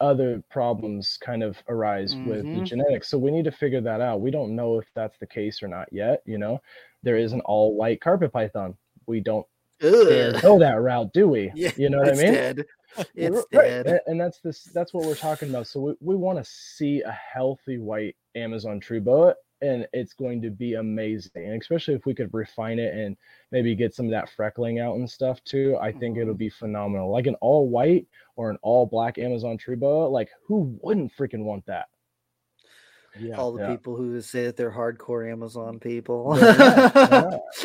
[0.00, 2.64] other problems kind of arise with the Mhm.
[2.64, 3.08] genetics.
[3.08, 4.20] So we need to figure that out.
[4.20, 6.22] We don't know if that's the case or not yet.
[6.24, 6.60] You know,
[7.02, 8.76] there is an all white carpet python.
[9.06, 9.46] We don't
[10.42, 11.52] go that route, do we?
[11.54, 12.32] Yeah, you know what I mean?
[12.32, 12.66] Dead.
[13.14, 14.00] It's Right, dead.
[14.06, 15.68] And that's this that's what we're talking about.
[15.68, 20.40] So we, we want to see a healthy white Amazon tree boa and it's going
[20.42, 21.30] to be amazing.
[21.50, 23.16] And especially if we could refine it and
[23.50, 25.76] maybe get some of that freckling out and stuff too.
[25.80, 26.36] I think it'll Mm-hmm.
[26.36, 27.10] be phenomenal.
[27.10, 28.06] Like an all white
[28.36, 31.88] or an all black Amazon tree boa, like who wouldn't freaking want that?
[33.18, 33.36] Yeah.
[33.36, 33.70] All the yeah.
[33.70, 36.36] people who say that they're hardcore Amazon people.
[36.38, 37.38] Yeah.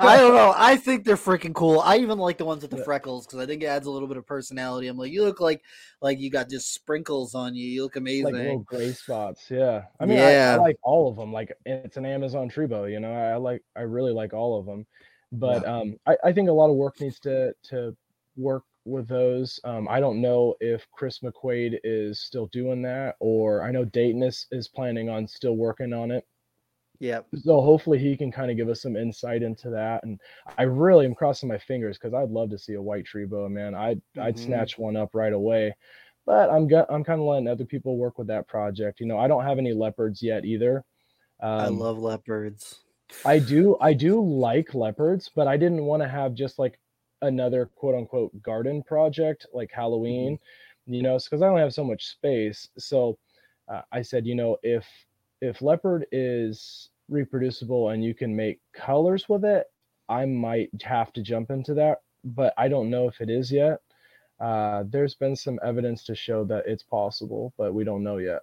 [0.00, 0.54] I don't know.
[0.56, 1.80] I think they're freaking cool.
[1.80, 4.08] I even like the ones with the freckles because I think it adds a little
[4.08, 4.88] bit of personality.
[4.88, 5.62] I'm like, you look like
[6.00, 7.66] like you got just sprinkles on you.
[7.66, 8.24] You look amazing.
[8.24, 9.50] like little gray spots.
[9.50, 9.84] Yeah.
[9.98, 10.56] I mean, I, Yeah.
[10.58, 11.32] I like all of them.
[11.32, 14.66] Like it's an Amazon tree boa, you know, I like, I really like all of
[14.66, 14.86] them.
[15.32, 17.96] But um, I, I think a lot of work needs to, to
[18.36, 19.60] work with those.
[19.64, 24.22] Um, I don't know if Chris McQuaid is still doing that, or I know Dayton
[24.22, 26.26] is, is planning on still working on it.
[26.98, 27.26] Yep.
[27.42, 30.04] So hopefully he can kind of give us some insight into that.
[30.04, 30.20] And
[30.56, 33.50] I really am crossing my fingers because I'd love to see a white tree boa,
[33.50, 33.74] man.
[33.74, 34.44] I'd I'd Mhm.
[34.44, 35.74] snatch one up right away.
[36.26, 39.00] But I'm go- I'm kind of letting other people work with that project.
[39.00, 40.84] You know, I don't have any leopards yet either.
[41.40, 42.84] Um, I love leopards.
[43.24, 46.78] I do I do like leopards, but I didn't want to have just like
[47.22, 50.38] another quote unquote garden project like Halloween,
[50.86, 52.68] you know, because I only have so much space.
[52.78, 53.18] So
[53.68, 54.86] uh, I said, you know, if
[55.40, 59.66] if leopard is reproducible and you can make colors with it,
[60.08, 63.80] I might have to jump into that, but I don't know if it is yet.
[64.40, 68.42] Uh, there's been some evidence to show that it's possible, but we don't know yet.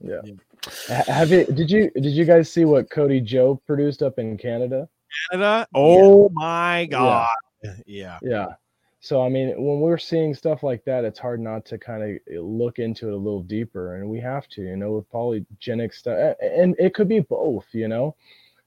[0.00, 0.20] Yeah.
[0.24, 1.02] Yeah.
[1.06, 1.44] Have you?
[1.44, 1.90] Did you?
[1.94, 4.88] Did you guys see what Cody Joe produced up in Canada?
[5.30, 5.66] Canada.
[5.74, 7.28] Oh my god.
[7.86, 8.18] Yeah.
[8.22, 8.46] Yeah.
[9.00, 12.08] So I mean, when we're seeing stuff like that, it's hard not to kind of
[12.32, 15.94] eh, look into it a little deeper, and we have to, you know, with polygenic
[15.94, 18.14] stuff, eh, eh, and it could be both, you know.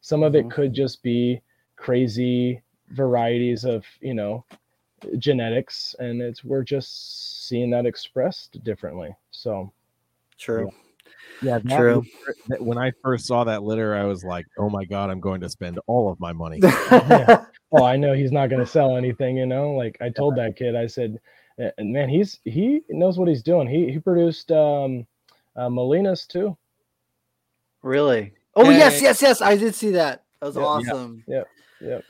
[0.02, 0.52] Some of it Mhm.
[0.52, 1.42] could just be
[1.76, 4.46] crazy varieties of, you know,
[5.18, 9.16] genetics, and it's we're just seeing that expressed differently.
[9.32, 9.72] So
[10.38, 10.72] True.
[10.74, 10.91] Yeah.
[11.44, 12.04] That True.
[12.50, 15.42] litter- when I first saw that litter, I was like, "Oh my god, I'm going
[15.42, 16.60] to spend all of my money."
[17.74, 20.56] oh i know he's not going to sell anything you know like i told that
[20.58, 21.18] kid i said
[21.58, 25.06] "Uh, and man he's he knows what he's doing he he produced um
[25.56, 26.58] uh, melinus too
[27.82, 28.34] really?
[28.56, 29.04] Oh yes, Hey.
[29.04, 29.42] yes, yes.
[29.42, 30.24] I did see that.
[30.40, 31.24] That was awesome.
[31.28, 31.44] Yeah.
[31.82, 31.90] Yeah.
[31.90, 32.04] yep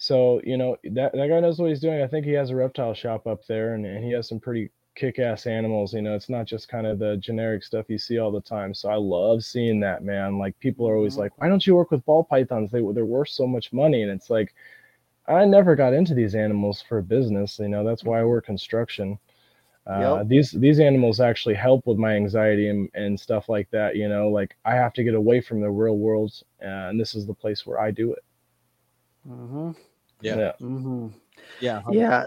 [0.00, 2.54] so you know that, that guy knows what he's doing i think he has a
[2.56, 6.30] reptile shop up there and, and he has some pretty kick-ass animals you know it's
[6.30, 9.44] not just kind of the generic stuff you see all the time so i love
[9.44, 11.22] seeing that man like people are always Mhm.
[11.22, 14.10] like why don't you work with ball pythons they, they're worth so much money and
[14.12, 14.54] it's like
[15.28, 19.18] i never got into these animals for business you know that's why i work construction
[19.86, 20.24] uh, Yep.
[20.24, 24.28] these these animals actually help with my anxiety and, and stuff like that you know
[24.28, 26.32] like i have to get away from the real world
[26.62, 28.24] uh, and this is the place where i do it
[29.28, 29.70] Mm-hmm.
[30.20, 30.38] Yeah.
[30.38, 31.08] yeah Mm-hmm.
[31.58, 31.82] Yeah.
[31.88, 32.26] Yeah.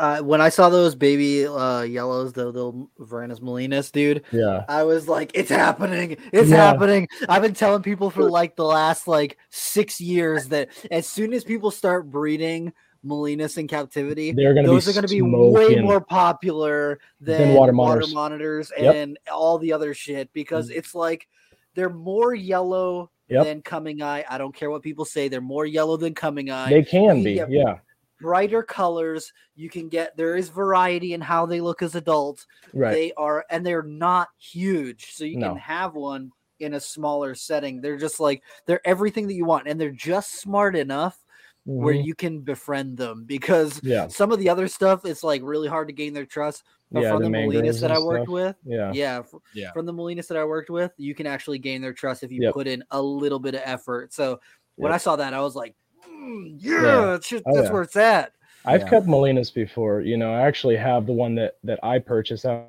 [0.00, 4.82] Uh, when I saw those baby uh, yellows, the little Varanus melinus, dude, yeah I
[4.84, 6.16] was like, "It's happening!
[6.32, 6.56] It's Yeah.
[6.56, 11.34] happening!" I've been telling people for like the last like six years that as soon
[11.34, 12.72] as people start breeding
[13.04, 17.54] melinus in captivity, they're to those are going to be way more popular than, Than
[17.56, 18.14] water water monitors.
[18.14, 18.94] monitors Yep.
[18.94, 21.28] and all the other shit because it's like
[21.74, 23.44] they're more yellow Yep.
[23.44, 24.24] than cumingi.
[24.28, 27.54] I don't care what people say; they're more yellow than cumingi They can you be,
[27.54, 27.80] yeah,
[28.20, 29.32] brighter colors.
[29.54, 32.46] You can get there is variety in how they look as adults.
[32.72, 32.92] right.
[32.92, 35.48] They are and they're not huge, so you No.
[35.50, 37.80] can have one in a smaller setting.
[37.80, 41.24] They're just like they're everything that you want, and they're just smart enough
[41.64, 42.04] where Mhm.
[42.04, 45.88] you can befriend them because yeah, some of the other stuff it's like really hard
[45.88, 46.64] to gain their trust.
[46.92, 48.32] But yeah, from the the, melinus that I worked stuff.
[48.32, 49.70] with, yeah, yeah, f- Yeah.
[49.72, 52.42] from the melinus that I worked with, you can actually gain their trust if you
[52.42, 52.54] Yep.
[52.54, 54.12] put in a little bit of effort.
[54.12, 54.40] So
[54.76, 54.94] when Yep.
[54.94, 55.76] I saw that, I was like,
[56.20, 57.14] "Mm, yeah, Yeah.
[57.14, 57.72] it's just- Oh, that's yeah.
[57.72, 58.32] where it's at.
[58.64, 58.88] I've Yeah.
[58.90, 60.00] kept melinus before.
[60.02, 62.44] You know, I actually have the one that that I purchased.
[62.46, 62.64] I,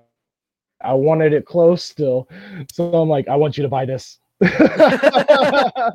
[0.81, 2.27] I wanted it close still,
[2.71, 4.17] so I'm like, I want you to buy this.
[4.41, 5.91] I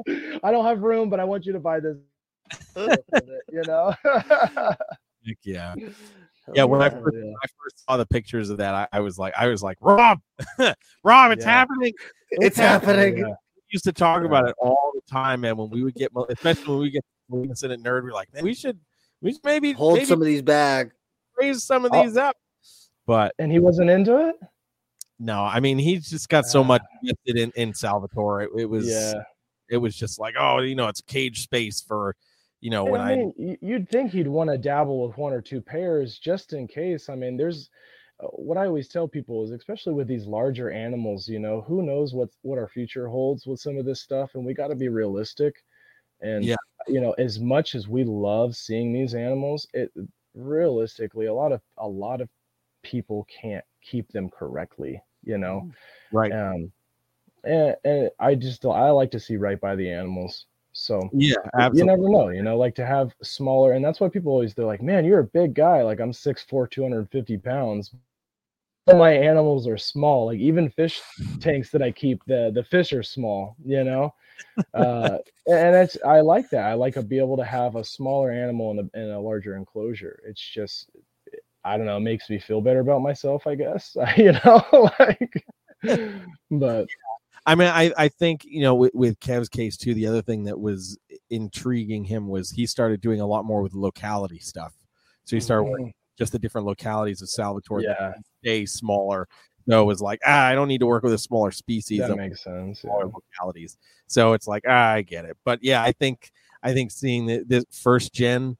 [0.51, 1.97] don't have room, but I want you to buy this.
[2.77, 3.95] you know.
[4.05, 5.75] Heck yeah.
[6.55, 7.25] Yeah, when I first, Yeah.
[7.25, 9.79] when I first saw the pictures of that, I, I was like, I was like,
[9.81, 10.21] Rob,
[11.03, 11.51] Rob, it's Yeah.
[11.51, 11.93] happening.
[12.31, 13.19] It's happening.
[13.19, 13.25] Yeah.
[13.25, 13.33] We
[13.71, 14.27] used to talk Yeah.
[14.29, 15.57] about it all the time, man.
[15.57, 18.79] When we would get, especially when we get incident nerd, we're like, man, we should,
[19.21, 20.89] we should maybe Hold maybe some of these back.
[21.39, 22.03] raise some of Oh.
[22.03, 22.37] these up.
[23.07, 24.37] But And he wasn't into it.
[25.19, 26.65] no, I mean, he's just got so Ah.
[26.65, 28.43] much gifted in in salvator.
[28.43, 29.23] It, it was, Yeah.
[29.69, 32.17] it was just like, oh, you know, it's cage space for,
[32.61, 35.33] you know, when I I, mean, y- you'd think he'd want to dabble with one
[35.33, 37.09] or two pairs just in case.
[37.09, 37.71] I mean, there's
[38.19, 41.83] uh, what I always tell people is, especially with these larger animals, you know, who
[41.83, 44.75] knows what what our future holds with some of this stuff, and we got to
[44.75, 45.55] be realistic.
[46.21, 46.57] And Yeah.
[46.89, 49.93] you know, as much as we love seeing these animals, it
[50.35, 52.29] realistically a lot of a lot of
[52.83, 55.67] people can't keep them correctly, you know.
[56.13, 56.33] Right.
[56.33, 56.73] Um
[57.45, 60.47] and, and I just I like to see right by the animals.
[60.73, 61.35] So Yeah,
[61.73, 64.67] you never know, you know, like to have smaller, and that's why people always they're
[64.67, 65.83] like, man, you're a big guy.
[65.83, 67.95] Like I'm 6'4, 250 pounds.
[68.87, 70.27] All my animals are small.
[70.27, 71.01] Like even fish
[71.41, 74.15] tanks that I keep, the the fish are small, you know.
[74.75, 75.19] Uh,
[75.49, 76.67] and it's I like that.
[76.67, 79.57] I like to be able to have a smaller animal in a in a larger
[79.57, 80.21] enclosure.
[80.25, 80.91] It's just
[81.65, 83.97] I don't know, it makes me feel better about myself, I guess.
[84.17, 85.45] you know, like
[86.51, 86.87] but
[87.45, 89.95] I mean, I, I think you know with, with Kev's case too.
[89.95, 90.99] The other thing that was
[91.31, 94.75] intriguing him was he started doing a lot more with locality stuff.
[95.25, 98.13] So he started working just the different localities of salvator that yeah,
[98.43, 99.29] stay smaller.
[99.69, 102.01] So it was like, ah, I don't need to work with a smaller species.
[102.01, 102.79] that makes sense.
[102.85, 102.91] yeah.
[102.91, 103.77] smaller localities.
[104.07, 105.37] So it's like, ah, I get it.
[105.45, 106.31] But yeah, I think
[106.63, 108.57] I think seeing the, this first gen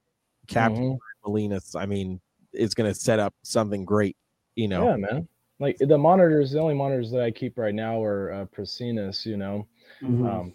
[0.47, 0.99] Captain Mhm.
[1.25, 2.21] melinus, I mean,
[2.53, 4.17] is going to set up something great.
[4.55, 5.29] You know, Yeah, man.
[5.59, 9.37] Like the monitors, the only monitors that I keep right now are uh, Prasinus, you
[9.37, 9.67] know.
[10.03, 10.29] Mhm.
[10.29, 10.55] Um,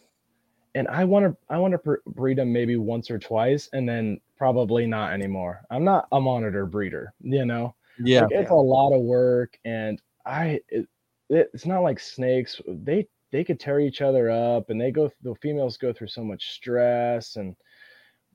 [0.76, 4.20] and I want to, I want to breed them maybe once or twice, and then
[4.42, 5.62] probably not anymore.
[5.70, 7.76] I'm not a monitor breeder, you know.
[7.98, 10.88] yeah, Like, it's a lot of work, and I, it,
[11.30, 12.60] it, it's not like snakes.
[12.68, 15.12] They they could tear each other up, and they go.
[15.22, 17.56] The females go through so much stress, and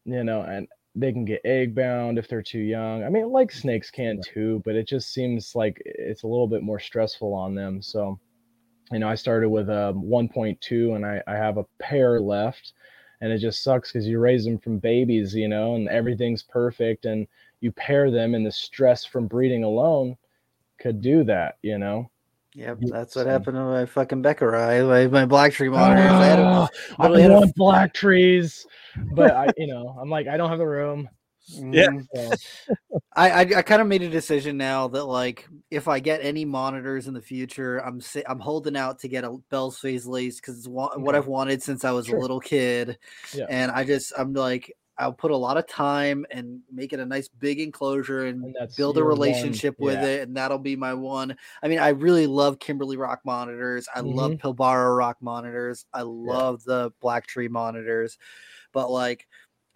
[0.05, 3.05] you know, and they can get egg bound if they're too young.
[3.05, 6.63] I mean, like snakes can too, but it just seems like it's a little bit
[6.63, 7.83] more stressful on them.
[7.83, 8.21] So,
[8.93, 12.73] you know, I started with um, a 1.2, and I I have a pair left,
[13.21, 17.05] and it just sucks because you raise them from babies, you know, and everything's perfect,
[17.05, 17.27] and
[17.61, 20.17] you pair them, and the stress from breeding alone
[20.79, 22.11] could do that, you know.
[22.55, 26.11] Yep, that's what happened to my fucking beccarii, my, my black tree monitors.
[26.11, 28.67] I had a, Ah, I a- want black trees,
[29.12, 31.09] but I, you know, I'm like, I don't have the room.
[31.49, 31.89] Yeah.
[31.89, 32.07] Mhm.
[32.15, 36.21] So, I I, I kind of made a decision now that like if I get
[36.25, 40.41] any monitors in the future, I'm I'm holding out to get a Bell's phase lace
[40.41, 42.19] because it's wa- what I've wanted since I was Sure.
[42.19, 42.99] a little kid,
[43.35, 43.47] Yeah.
[43.49, 47.05] and I just I'm like I'll put a lot of time and make it a
[47.05, 50.07] nice big enclosure and, And build a your one- relationship with yeah.
[50.07, 51.37] it, and that'll be my one.
[51.63, 53.87] I mean, I really love Kimberley Rock monitors.
[53.95, 54.49] I love Mm-hmm.
[54.49, 55.85] Pilbara Rock monitors.
[55.93, 58.17] I love the Black Tree monitors,
[58.73, 59.27] but like.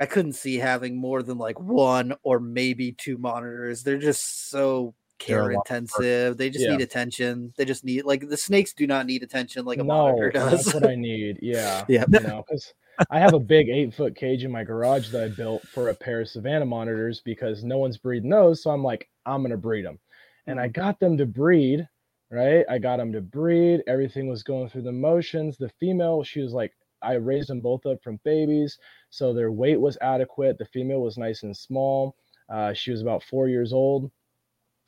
[0.00, 3.82] I couldn't see having more than like one or maybe two monitors.
[3.82, 5.66] They're just so care lot of work.
[5.70, 6.36] intensive.
[6.38, 6.72] They just Yeah.
[6.72, 7.52] need attention.
[7.56, 10.64] They just need like the snakes do not need attention like a no, monitor does.
[10.64, 11.38] that's what I need.
[11.42, 11.84] Yeah.
[11.88, 12.04] Yeah.
[12.10, 12.72] You know, because
[13.10, 15.94] I have a big eight foot cage in my garage that I built for a
[15.94, 18.62] pair of Savannah monitors because no one's breeding those.
[18.62, 19.98] So I'm like, I'm to breed them.
[20.46, 20.80] And I mm-hmm.
[20.80, 21.86] got them to breed,
[22.30, 22.64] right?
[22.68, 23.82] I got them to breed.
[23.86, 25.58] Everything was going through the motions.
[25.58, 26.72] The female, she was like,
[27.02, 28.78] I raised them both up from babies.
[29.10, 30.58] So their weight was adequate.
[30.58, 32.16] The female was nice and small.
[32.48, 34.10] Uh, she was about four years old.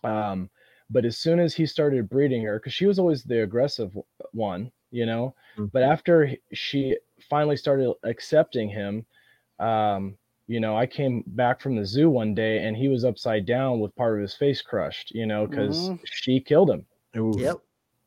[0.04, 0.50] Um,
[0.90, 3.96] but as soon as he started breeding her, because she was always the aggressive
[4.32, 5.72] one, you know, Mhm.
[5.72, 6.98] but after she
[7.30, 9.06] finally started accepting him,
[9.58, 13.46] um, you know, I came back from the zoo one day and he was upside
[13.46, 16.00] down with part of his face crushed, you know, because Mhm.
[16.04, 16.86] she killed him.
[17.16, 17.40] Oof.
[17.40, 17.58] yep.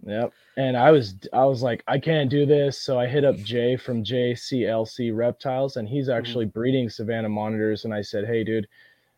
[0.05, 0.33] Yep.
[0.57, 2.79] And I was I was like, I can't do this.
[2.79, 7.85] So I hit up Jay from JCLC Reptiles, and he's actually breeding Savannah monitors.
[7.85, 8.67] And I said, Hey, dude,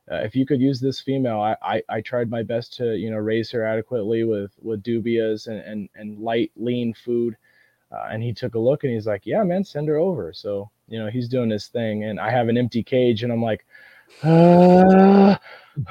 [0.09, 3.11] uh, if you could use this female, I, I I tried my best to you
[3.11, 7.35] know raise her adequately with with dubias and and, and light lean food.
[7.91, 10.31] Uh, and he took a look and he's like, Yeah, man, send her over.
[10.31, 13.43] So you know he's doing his thing, and I have an empty cage, and I'm
[13.43, 13.65] like.
[14.23, 15.37] "Ah,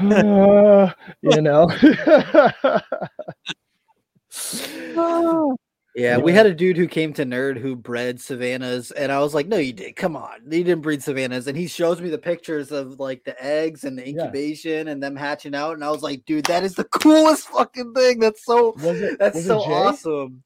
[0.00, 1.70] ah," you know
[5.94, 9.32] Yeah, we had a dude who came to Nerd who bred savannas, and I was
[9.32, 9.96] like, "No, you did.
[9.96, 13.42] Come on, you didn't breed savannas." And he shows me the pictures of like the
[13.42, 14.24] eggs and the Yeah.
[14.24, 17.94] incubation and them hatching out, and I was like, "Dude, that is the coolest fucking
[17.94, 18.18] thing.
[18.20, 20.42] That's so it that's so awesome."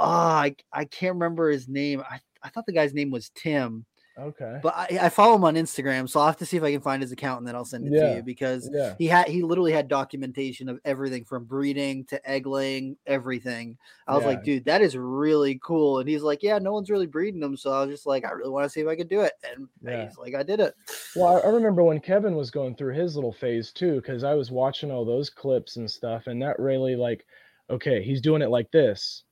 [0.00, 2.00] Ah, I I can't remember his name.
[2.00, 3.84] I I thought the guy's name was Tim,
[4.20, 6.72] okay but I, I follow him on Instagram, so I'll have to see if I
[6.72, 9.28] can find his account and then I'll send it to you because yeah he had
[9.28, 13.78] he literally had documentation of everything from breeding to egg laying, everything.
[14.06, 16.00] I was like, dude, that is really cool.
[16.00, 17.56] And he's like, yeah, no one's really breeding them.
[17.56, 19.32] So I was just like, I really want to see if I could do it.
[19.44, 20.06] And Yeah.
[20.06, 20.74] he's like, I did it.
[21.14, 24.34] Well, I, I remember when Kevin was going through his little phase too, because I
[24.34, 27.24] was watching all those clips and stuff, and that really like,
[27.68, 29.24] okay, he's doing it like this,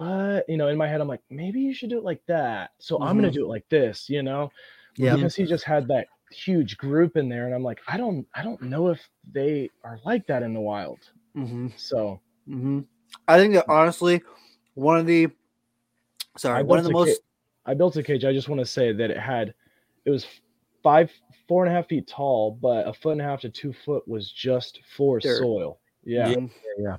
[0.00, 2.70] but you know, in my head, I'm like, maybe you should do it like that.
[2.78, 3.34] So I'm gonna Mhm.
[3.34, 4.50] do it like this, you know,
[4.96, 5.14] Yeah.
[5.14, 8.42] because he just had that huge group in there, and I'm like, I don't, I
[8.42, 10.98] don't know if they are like that in the wild.
[11.36, 11.68] Mm-hmm.
[11.76, 12.80] So Mm-hmm.
[13.28, 14.22] I think that honestly,
[14.74, 15.28] one of the
[16.36, 18.24] sorry, I one of the built a most ca- I built a cage.
[18.24, 19.52] I just want to say that it had
[20.06, 20.26] it was
[20.82, 21.12] five
[21.46, 24.06] four and a half feet tall, but a foot and a half to two foot
[24.08, 25.38] was just for Dirt.
[25.38, 25.78] soil.
[26.04, 26.28] Yeah.
[26.28, 26.46] Yeah.
[26.78, 26.96] Yeah.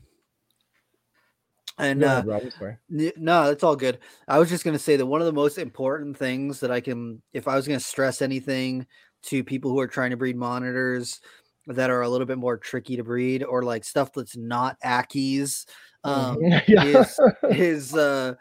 [1.81, 2.77] And Go uh, ahead, Rob, I'm sorry.
[2.91, 3.99] N- No, it's all good.
[4.27, 6.79] I was just going to say that one of the most important things that I
[6.81, 8.85] can, if I was going to stress anything
[9.23, 11.19] to people who are trying to breed monitors
[11.67, 15.65] that are a little bit more tricky to breed or like stuff that's not Ackies,
[16.03, 16.83] um, yeah.
[16.85, 17.19] is
[17.51, 18.33] is uh,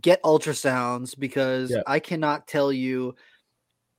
[0.00, 1.82] get ultrasounds because Yeah.
[1.86, 3.14] I cannot tell you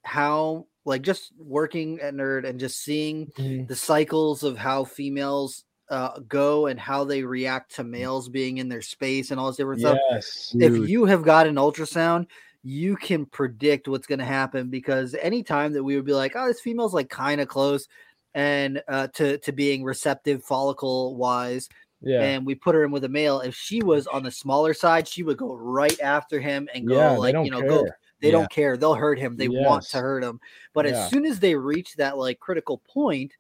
[0.03, 3.67] how like just working at NERD and just seeing Mhm.
[3.67, 8.69] the cycles of how females uh, go and how they react to males being in
[8.69, 9.97] their space and all this different stuff.
[10.09, 10.55] yes.
[10.57, 12.27] If you have got an ultrasound,
[12.63, 16.47] you can predict what's going to happen because anytime that we would be like, oh,
[16.47, 17.87] this female's like kind of close
[18.33, 21.67] and uh, to to being receptive follicle wise,
[22.01, 22.21] Yeah.
[22.21, 25.05] and we put her in with a male, if she was on the smaller side,
[25.07, 27.11] she would go right after him and go yeah.
[27.11, 27.69] like you know care.
[27.69, 27.87] go
[28.21, 28.31] they Yeah.
[28.33, 28.77] don't care.
[28.77, 29.35] They'll hurt him.
[29.35, 30.39] They want to hurt him.
[30.73, 30.91] But Yeah.
[31.03, 33.33] as soon as they reach that like critical point,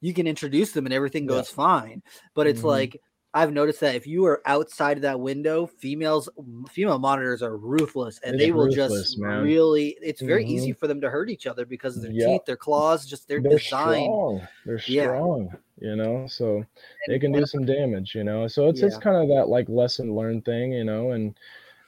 [0.00, 1.36] you can introduce them and everything Yeah.
[1.36, 2.02] goes fine.
[2.34, 2.64] But it's Mhm.
[2.64, 3.02] like
[3.34, 6.26] I've noticed that if you are outside of that window, females
[6.70, 9.42] female monitors are ruthless and It's they will just man.
[9.42, 10.48] really it's very Mhm.
[10.48, 12.26] easy for them to hurt each other because of their Yeah.
[12.28, 14.04] teeth, their claws, just their They're design.
[14.04, 14.48] strong.
[14.64, 15.02] They're Yeah.
[15.08, 15.50] strong.
[15.78, 16.64] You know, so
[17.06, 18.14] they can do some damage.
[18.14, 20.72] You know, so it's it's kind of that like lesson learned thing.
[20.72, 21.38] You know, and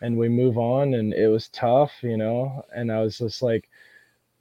[0.03, 1.93] and we move on, and it was tough.
[2.03, 3.71] You know, and I was just like,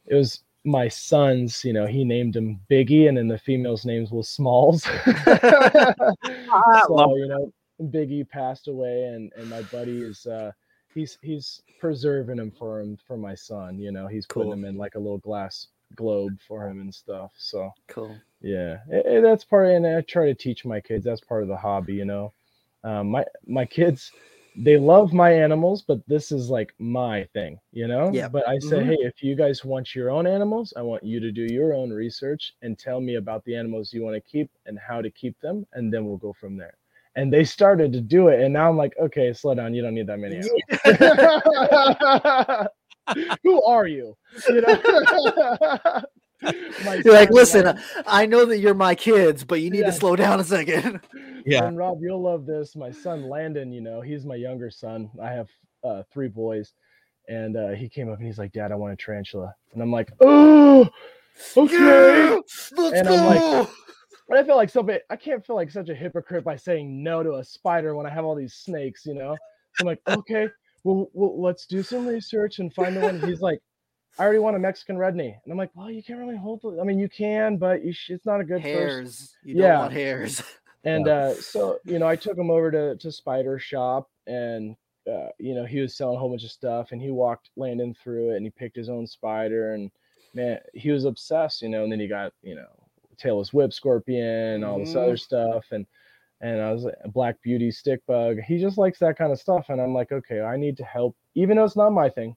[0.07, 1.63] it was my son's.
[1.65, 4.83] You know, he named him Biggie, and then the female's names was Smalls.
[6.87, 7.51] so you know,
[7.81, 10.25] Biggie passed away, and and my buddy is.
[10.27, 10.51] uh
[10.93, 13.77] He's he's preserving him for him for my son.
[13.77, 14.53] You know, he's putting Cool.
[14.53, 17.31] him in like a little glass globe for him and stuff.
[17.37, 18.17] So Cool.
[18.41, 21.05] yeah, eh, eh, that's part, and I try to teach my kids.
[21.05, 22.33] That's part of the hobby, you know.
[22.83, 24.11] Um, my my kids,
[24.57, 28.11] they love my animals, but this is like my thing, you know.
[28.11, 28.27] Yeah.
[28.27, 28.85] But I say, Mhm.
[28.87, 31.91] hey, if you guys want your own animals, I want you to do your own
[31.91, 35.39] research and tell me about the animals you want to keep and how to keep
[35.41, 36.75] them, and then we'll go from there.
[37.15, 39.73] And they started to do it, and now I'm like, okay, slow down.
[39.73, 40.61] You don't need that many animals.
[43.43, 44.15] Who are you?
[44.49, 44.81] You know.
[47.03, 49.87] you're like, listen, I know that you're my kids, but you need Yeah.
[49.87, 50.99] to slow down a second.
[51.47, 51.67] Yeah.
[51.67, 52.75] And Rob, you'll love this.
[52.75, 55.11] My son Landon, you know, he's my younger son.
[55.21, 55.49] I have
[55.83, 56.73] uh, three boys,
[57.29, 59.91] and uh, he came up and he's like, "Dad, I want a tarantula," and I'm
[59.91, 60.89] like, "Oh,
[61.57, 62.37] okay."
[62.77, 63.67] Let's And I'm like.
[64.29, 67.23] But I feel like somebody, I can't feel like such a hypocrite by saying no
[67.23, 69.37] to a spider when I have all these snakes, you know.
[69.73, 70.49] So I'm like, okay,
[70.83, 73.21] well, well, let's do some research and find the one.
[73.21, 73.59] He's like,
[74.19, 76.61] I already want a Mexican red knee, and I'm like, well, you can't really hold.
[76.63, 79.35] The, I mean, you can, but you sh- it's not a good first hairs.
[79.43, 79.69] You Yeah.
[79.69, 80.43] don't want hairs.
[80.83, 84.75] And uh, so, you know, I took him over to, to Spider Shop and,
[85.09, 87.95] uh, you know, he was selling a whole bunch of stuff and he walked Landon
[88.01, 89.73] through it and he picked his own spider.
[89.73, 89.91] And
[90.33, 92.67] man, he was obsessed, you know, and then he got, you know,
[93.21, 95.65] tailless whip scorpion, and all this other stuff.
[95.71, 95.85] And,
[96.39, 98.37] and I was like, Black Beauty stick bug.
[98.45, 99.65] He just likes that kind of stuff.
[99.69, 102.35] And I'm like, okay, I need to help, even though it's not my thing.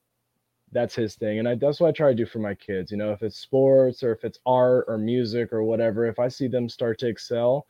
[0.72, 1.40] That's his thing.
[1.40, 2.90] And I, that's what I try to do for my kids.
[2.90, 6.28] You know, if it's sports or if it's art or music or whatever, if I
[6.28, 7.66] see them start to excel,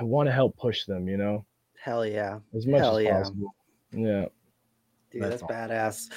[0.00, 1.44] I want to help push them, you know,
[1.80, 2.38] Hell yeah.
[2.54, 3.18] as much Hell as yeah.
[3.18, 3.54] possible.
[3.92, 4.26] Yeah.
[5.10, 6.10] Dude, That's that's, badass.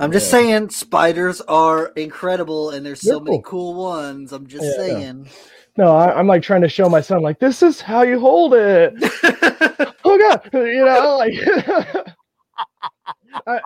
[0.00, 0.30] I'm just Yeah.
[0.40, 3.74] saying, spiders are incredible, and there's so many cool.
[3.74, 4.32] ones.
[4.32, 4.72] I'm just Yeah.
[4.76, 5.28] saying.
[5.76, 8.54] No, I, I'm like trying to show my son, like, this is how you hold
[8.54, 8.92] it.
[10.04, 11.34] oh God, you know, like,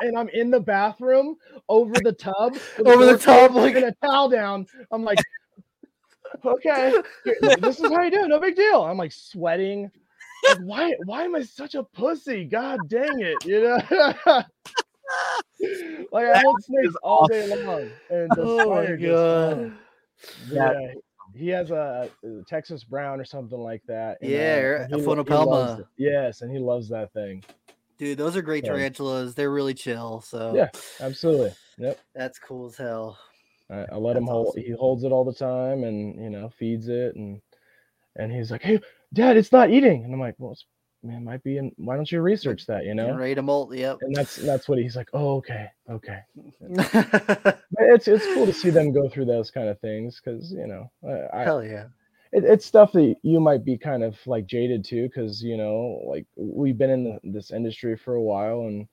[0.03, 1.37] and I'm in the bathroom
[1.69, 4.67] over the tub, Over the tub, like- a towel down.
[4.93, 5.19] I'm like,
[6.45, 6.93] okay,
[7.61, 8.29] this is how you do it.
[8.29, 8.83] No big deal.
[8.83, 9.91] I'm like sweating.
[10.49, 10.95] Like, why?
[11.05, 12.45] Why am I such a pussy?
[12.45, 13.45] God dang it!
[13.45, 13.79] You know.
[16.13, 19.73] like I hold snakes all day long, and the oh my spider just, uh, god.
[20.51, 20.93] yeah,
[21.35, 24.19] he has a, a Texas Brown or something like that.
[24.21, 25.87] and, uh, Yeah, or and a he lo- he Phonopelma.
[25.97, 27.43] Yes, and he loves that thing.
[27.97, 29.35] Dude, those are great tarantulas.
[29.35, 30.21] They're really chill.
[30.21, 30.69] So Yeah.
[31.01, 31.53] Absolutely.
[31.79, 31.99] Yep.
[32.15, 33.19] that's cool as hell.
[33.71, 34.49] I, I let him hold.
[34.49, 34.63] awesome.
[34.63, 37.41] He holds it all the time, and you know feeds it, and
[38.17, 38.81] and he's like, "Hey,
[39.13, 40.65] Dad, it's not eating," and I'm like, "Well, it's,
[41.03, 41.73] man, it might be in.
[41.77, 42.85] Why don't you research that?
[42.85, 43.75] You know?" Ready to molt.
[43.75, 43.99] Yep.
[44.03, 45.09] And that's that's what he's like.
[45.13, 46.21] Oh, okay, okay.
[47.79, 50.91] It's it's cool to see them go through those kind of things because you know
[51.33, 51.87] I, hell yeah.
[52.33, 56.01] it, it's stuff that you might be kind of like jaded to because you know
[56.07, 58.87] like we've been in the, this industry for a while and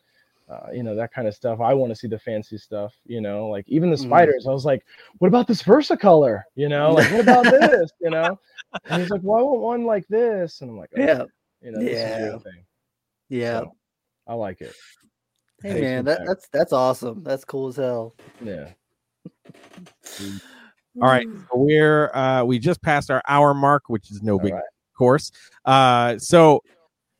[0.51, 3.21] uh, you know that kind of stuff i want to see the fancy stuff you
[3.21, 4.03] know like even the Mhm.
[4.05, 4.85] spiders i was like
[5.19, 8.37] what about this versicolor you know like what about this you know
[8.89, 11.23] and he's like well i want one like this and i'm like okay, Yeah.
[11.61, 12.37] you know this is Yeah.
[12.39, 12.65] thing
[13.29, 13.59] Yeah.
[13.61, 13.75] So,
[14.27, 14.75] i like it
[15.63, 16.27] Hey man, that, that.
[16.27, 17.21] that's that's awesome.
[17.23, 18.15] That's cool as hell.
[18.43, 18.69] yeah
[20.99, 24.39] All right, so we're uh, we just passed our hour mark, which is no All
[24.39, 24.63] big right.
[24.97, 25.31] course.
[25.65, 26.61] Uh, so,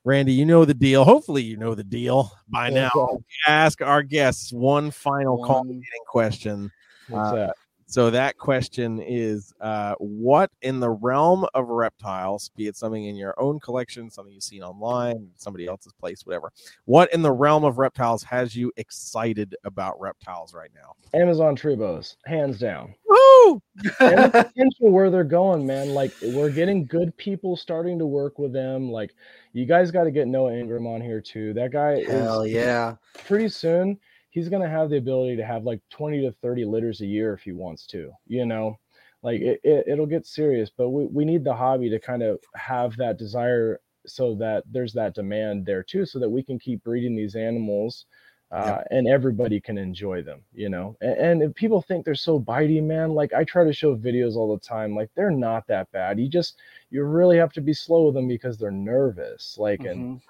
[0.04, 1.04] Randy, you know the deal.
[1.04, 3.20] Hopefully, you know the deal by now.
[3.48, 6.72] ask our guests one final One- culminating question.
[7.08, 7.56] What's Uh, that?
[7.92, 13.18] So that question is, uh, what in the realm of reptiles, be it something in
[13.18, 16.54] your own collection, something you've seen online, somebody else's place, whatever,
[16.86, 20.94] what in the realm of reptiles has you excited about reptiles right now?
[21.20, 22.96] Amazon Tree Boas, hands down.
[23.10, 23.62] Woo!
[24.00, 25.94] and the potential where they're going, man.
[25.94, 28.90] Like we're getting good people starting to work with them.
[28.90, 29.14] Like
[29.52, 31.52] you guys got to get Noah Ingram on here too.
[31.56, 32.96] That guy Hell is yeah.
[33.26, 34.00] pretty soon
[34.32, 37.44] he's gonna have the ability to have like 20 to 30 litters a year if
[37.44, 38.80] he wants to, you know.
[39.24, 42.40] Like it, it it'll get serious, but we, we need the hobby to kind of
[42.56, 46.84] have that desire so that there's that demand there too, so that we can keep
[46.84, 48.06] breeding these animals
[48.52, 50.98] uh, and everybody can enjoy them, you know.
[51.02, 54.36] And, and if people think they're so bitey, man, like I try to show videos
[54.36, 56.20] all the time, like they're not that bad.
[56.20, 56.60] You just
[56.90, 60.22] you really have to be slow with them because they're nervous, like and Mhm.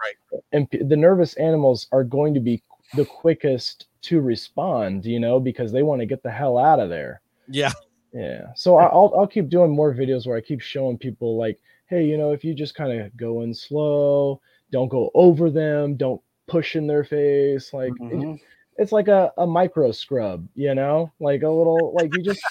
[0.51, 5.39] and p- the nervous animals are going to be the quickest to respond, you know,
[5.39, 7.21] because they want to get the hell out of there.
[7.47, 7.71] Yeah.
[8.13, 8.47] Yeah.
[8.55, 12.03] So I- I'll I'll keep doing more videos where I keep showing people like, hey,
[12.05, 14.41] you know, if you just kind of go in slow,
[14.71, 18.39] don't go over them, don't push in their face, like it- Mhm.
[18.77, 22.41] it's like a, a micro scrub, you know, like a little like you just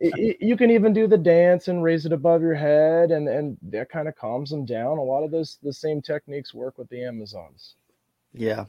[0.00, 3.56] y- you can even do the dance and raise it above your head and and
[3.62, 4.98] that kind of calms them down.
[4.98, 7.76] A lot of those the same techniques work with the Amazons.
[8.32, 8.64] Yeah.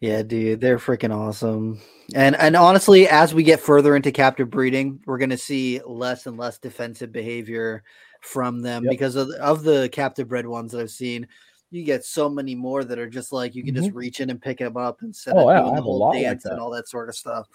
[0.00, 1.80] Yeah, dude, they're freaking awesome.
[2.14, 6.26] And and honestly, as we get further into captive breeding, we're going to see less
[6.26, 7.82] and less defensive behavior
[8.22, 8.90] from them Yep.
[8.90, 11.26] because of, of the captive bred ones that I've seen.
[11.70, 14.40] You get so many more that are just like you can just reach in and
[14.40, 15.36] pick them up and Mm-hmm.
[15.38, 16.62] Oh, yeah, I the have a lot like dance and that.
[16.62, 17.46] all that sort of stuff.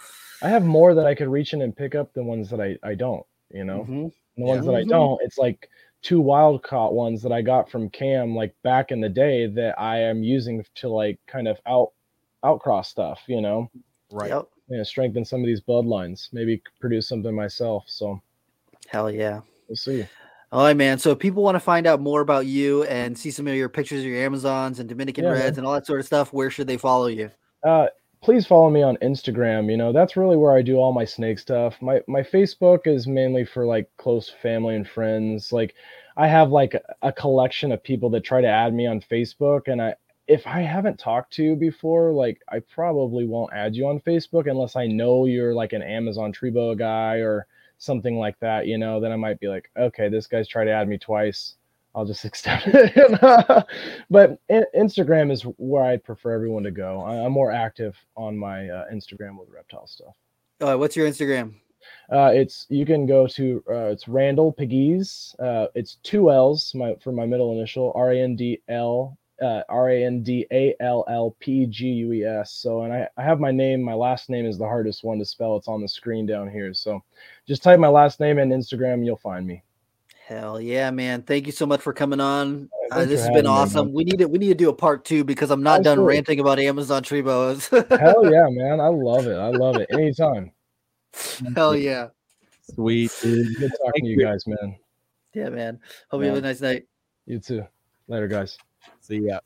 [0.43, 2.77] I have more that I could reach in and pick up than ones that I,
[2.83, 3.87] I don't, you know.
[3.89, 4.11] Mhm.
[4.37, 4.89] The ones that I Mhm.
[4.89, 5.67] don't, it's like
[6.03, 9.79] two wild caught ones that I got from Cam like back in the day that
[9.79, 11.91] I am using to like kind of out
[12.43, 13.71] outcross stuff, you know.
[14.11, 14.29] Right.
[14.29, 14.47] Yep.
[14.67, 17.85] You know, strengthen some of these bloodlines, maybe produce something myself.
[17.87, 18.21] So
[18.87, 19.41] Hell yeah.
[19.67, 20.05] we'll see.
[20.51, 20.99] All right, man.
[20.99, 23.69] So if people want to find out more about you and see some of your
[23.69, 25.59] pictures of your Amazons and Dominican Yeah, Reds man.
[25.59, 27.31] and all that sort of stuff, where should they follow you?
[27.63, 27.87] Uh
[28.23, 29.69] please follow me on Instagram.
[29.69, 31.81] You know, that's really where I do all my snake stuff.
[31.81, 35.51] My my Facebook is mainly for like close family and friends.
[35.51, 35.75] Like
[36.17, 39.81] I have like a, collection of people that try to add me on Facebook and
[39.81, 39.95] I
[40.27, 44.49] if I haven't talked to you before, like I probably won't add you on Facebook
[44.49, 47.45] unless I know you're like an Amazon Tree Boa guy or
[47.77, 50.71] something like that, you know, then I might be like, okay, this guy's tried to
[50.71, 51.55] add me twice.
[51.95, 53.65] I'll just accept it.
[54.09, 57.01] but Instagram is where I'd prefer everyone to go.
[57.01, 60.13] I- I'm more active on my uh, Instagram with reptile stuff.
[60.59, 61.55] Right, what's your Instagram?
[62.09, 65.35] Uh, it's you can go to uh, it's Randall Piggies.
[65.37, 69.63] Uh, it's two L's my for my middle initial R A N D L uh,
[69.67, 72.53] R A N D A L L P G U E S.
[72.53, 73.81] So and I, I have my name.
[73.81, 75.57] My last name is the hardest one to spell.
[75.57, 76.73] It's on the screen down here.
[76.73, 77.03] So
[77.47, 79.03] just type my last name in Instagram.
[79.05, 79.61] You'll find me.
[80.33, 81.21] Hell yeah, man!
[81.21, 82.67] Thank you so much for coming on.
[82.91, 83.93] Uh, this has been having me, awesome.
[83.93, 86.39] we need to we need to do a part two because I'm not done ranting
[86.39, 87.67] about Amazon Tree Boas.
[87.89, 88.79] Hell yeah, man!
[88.79, 89.35] I love it.
[89.35, 89.87] I love it.
[89.91, 90.51] Anytime.
[91.55, 92.07] Hell yeah,
[92.73, 93.11] Sweet.
[93.21, 93.55] dude.
[93.57, 94.23] Good talking Thank to you you.
[94.23, 94.75] guys, man.
[95.35, 95.79] yeah, man.
[96.09, 96.87] Hope you have a nice night.
[97.27, 97.63] You too.
[98.07, 98.57] Later, guys.
[99.01, 99.39] See ya.